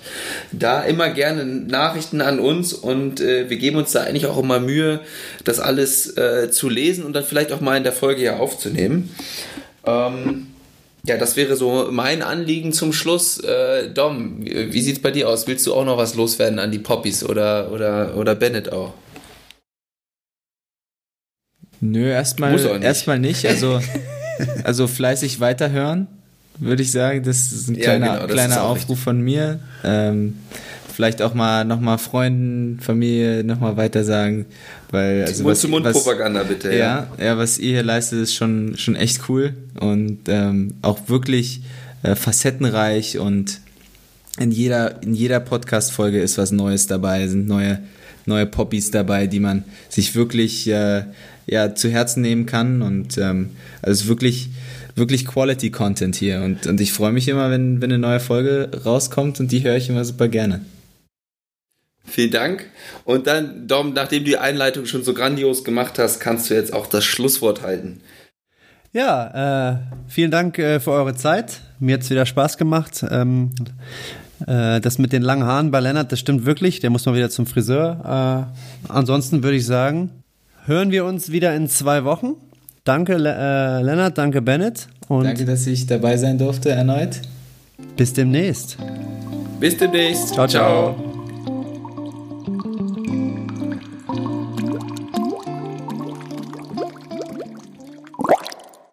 [0.53, 4.61] Da immer gerne Nachrichten an uns und äh, wir geben uns da eigentlich auch immer
[4.61, 5.01] Mühe,
[5.42, 8.41] das alles äh, zu lesen lesen und dann vielleicht auch mal in der Folge hier
[8.41, 9.11] aufzunehmen.
[9.87, 10.49] Ähm,
[11.07, 13.39] ja, das wäre so mein Anliegen zum Schluss.
[13.39, 15.47] Äh, Dom, wie, wie sieht es bei dir aus?
[15.47, 18.95] Willst du auch noch was loswerden an die Poppies oder, oder, oder Bennett auch?
[21.80, 22.82] Nö, erstmal nicht.
[22.82, 23.47] erstmal nicht.
[23.47, 23.80] Also,
[24.64, 26.07] also fleißig weiterhören,
[26.59, 27.22] würde ich sagen.
[27.22, 29.05] Das ist ein kleiner, ja, genau, kleiner Aufruf richtig.
[29.05, 29.61] von mir.
[29.85, 30.39] Ähm,
[30.95, 34.47] vielleicht auch mal nochmal Freunden, Familie nochmal weiter sagen.
[34.90, 36.70] Weil, also Mund-zu-Mund-Propaganda bitte.
[36.70, 41.09] Ja, ja, ja, was ihr hier leistet, ist schon, schon echt cool und ähm, auch
[41.09, 41.62] wirklich
[42.03, 43.61] äh, facettenreich und
[44.38, 47.80] in jeder, in jeder Podcast-Folge ist was Neues dabei, sind neue,
[48.26, 51.05] neue Poppies dabei, die man sich wirklich äh,
[51.47, 53.51] ja, zu Herzen nehmen kann und ähm,
[53.82, 54.51] also wirklich
[54.97, 58.70] wirklich Quality Content hier und, und ich freue mich immer, wenn, wenn eine neue Folge
[58.84, 60.61] rauskommt und die höre ich immer super gerne.
[62.05, 62.66] Vielen Dank.
[63.05, 66.72] Und dann, Dom, nachdem du die Einleitung schon so grandios gemacht hast, kannst du jetzt
[66.72, 68.00] auch das Schlusswort halten.
[68.92, 69.76] Ja, äh,
[70.07, 71.61] vielen Dank äh, für eure Zeit.
[71.80, 73.05] Mir hat es wieder Spaß gemacht.
[73.11, 73.50] Ähm,
[74.46, 76.80] äh, das mit den langen Haaren bei Lennart, das stimmt wirklich.
[76.80, 78.46] Der muss mal wieder zum Friseur.
[78.88, 80.11] Äh, ansonsten würde ich sagen,
[80.66, 82.34] hören wir uns wieder in zwei Wochen.
[82.84, 84.88] Danke, Le äh, Lennart, danke, Bennett.
[85.09, 87.20] Und danke, dass ich dabei sein durfte erneut.
[87.96, 88.76] Bis demnächst.
[89.59, 90.34] Bis demnächst.
[90.34, 90.46] ciao.
[90.46, 90.94] ciao.
[90.94, 91.13] ciao.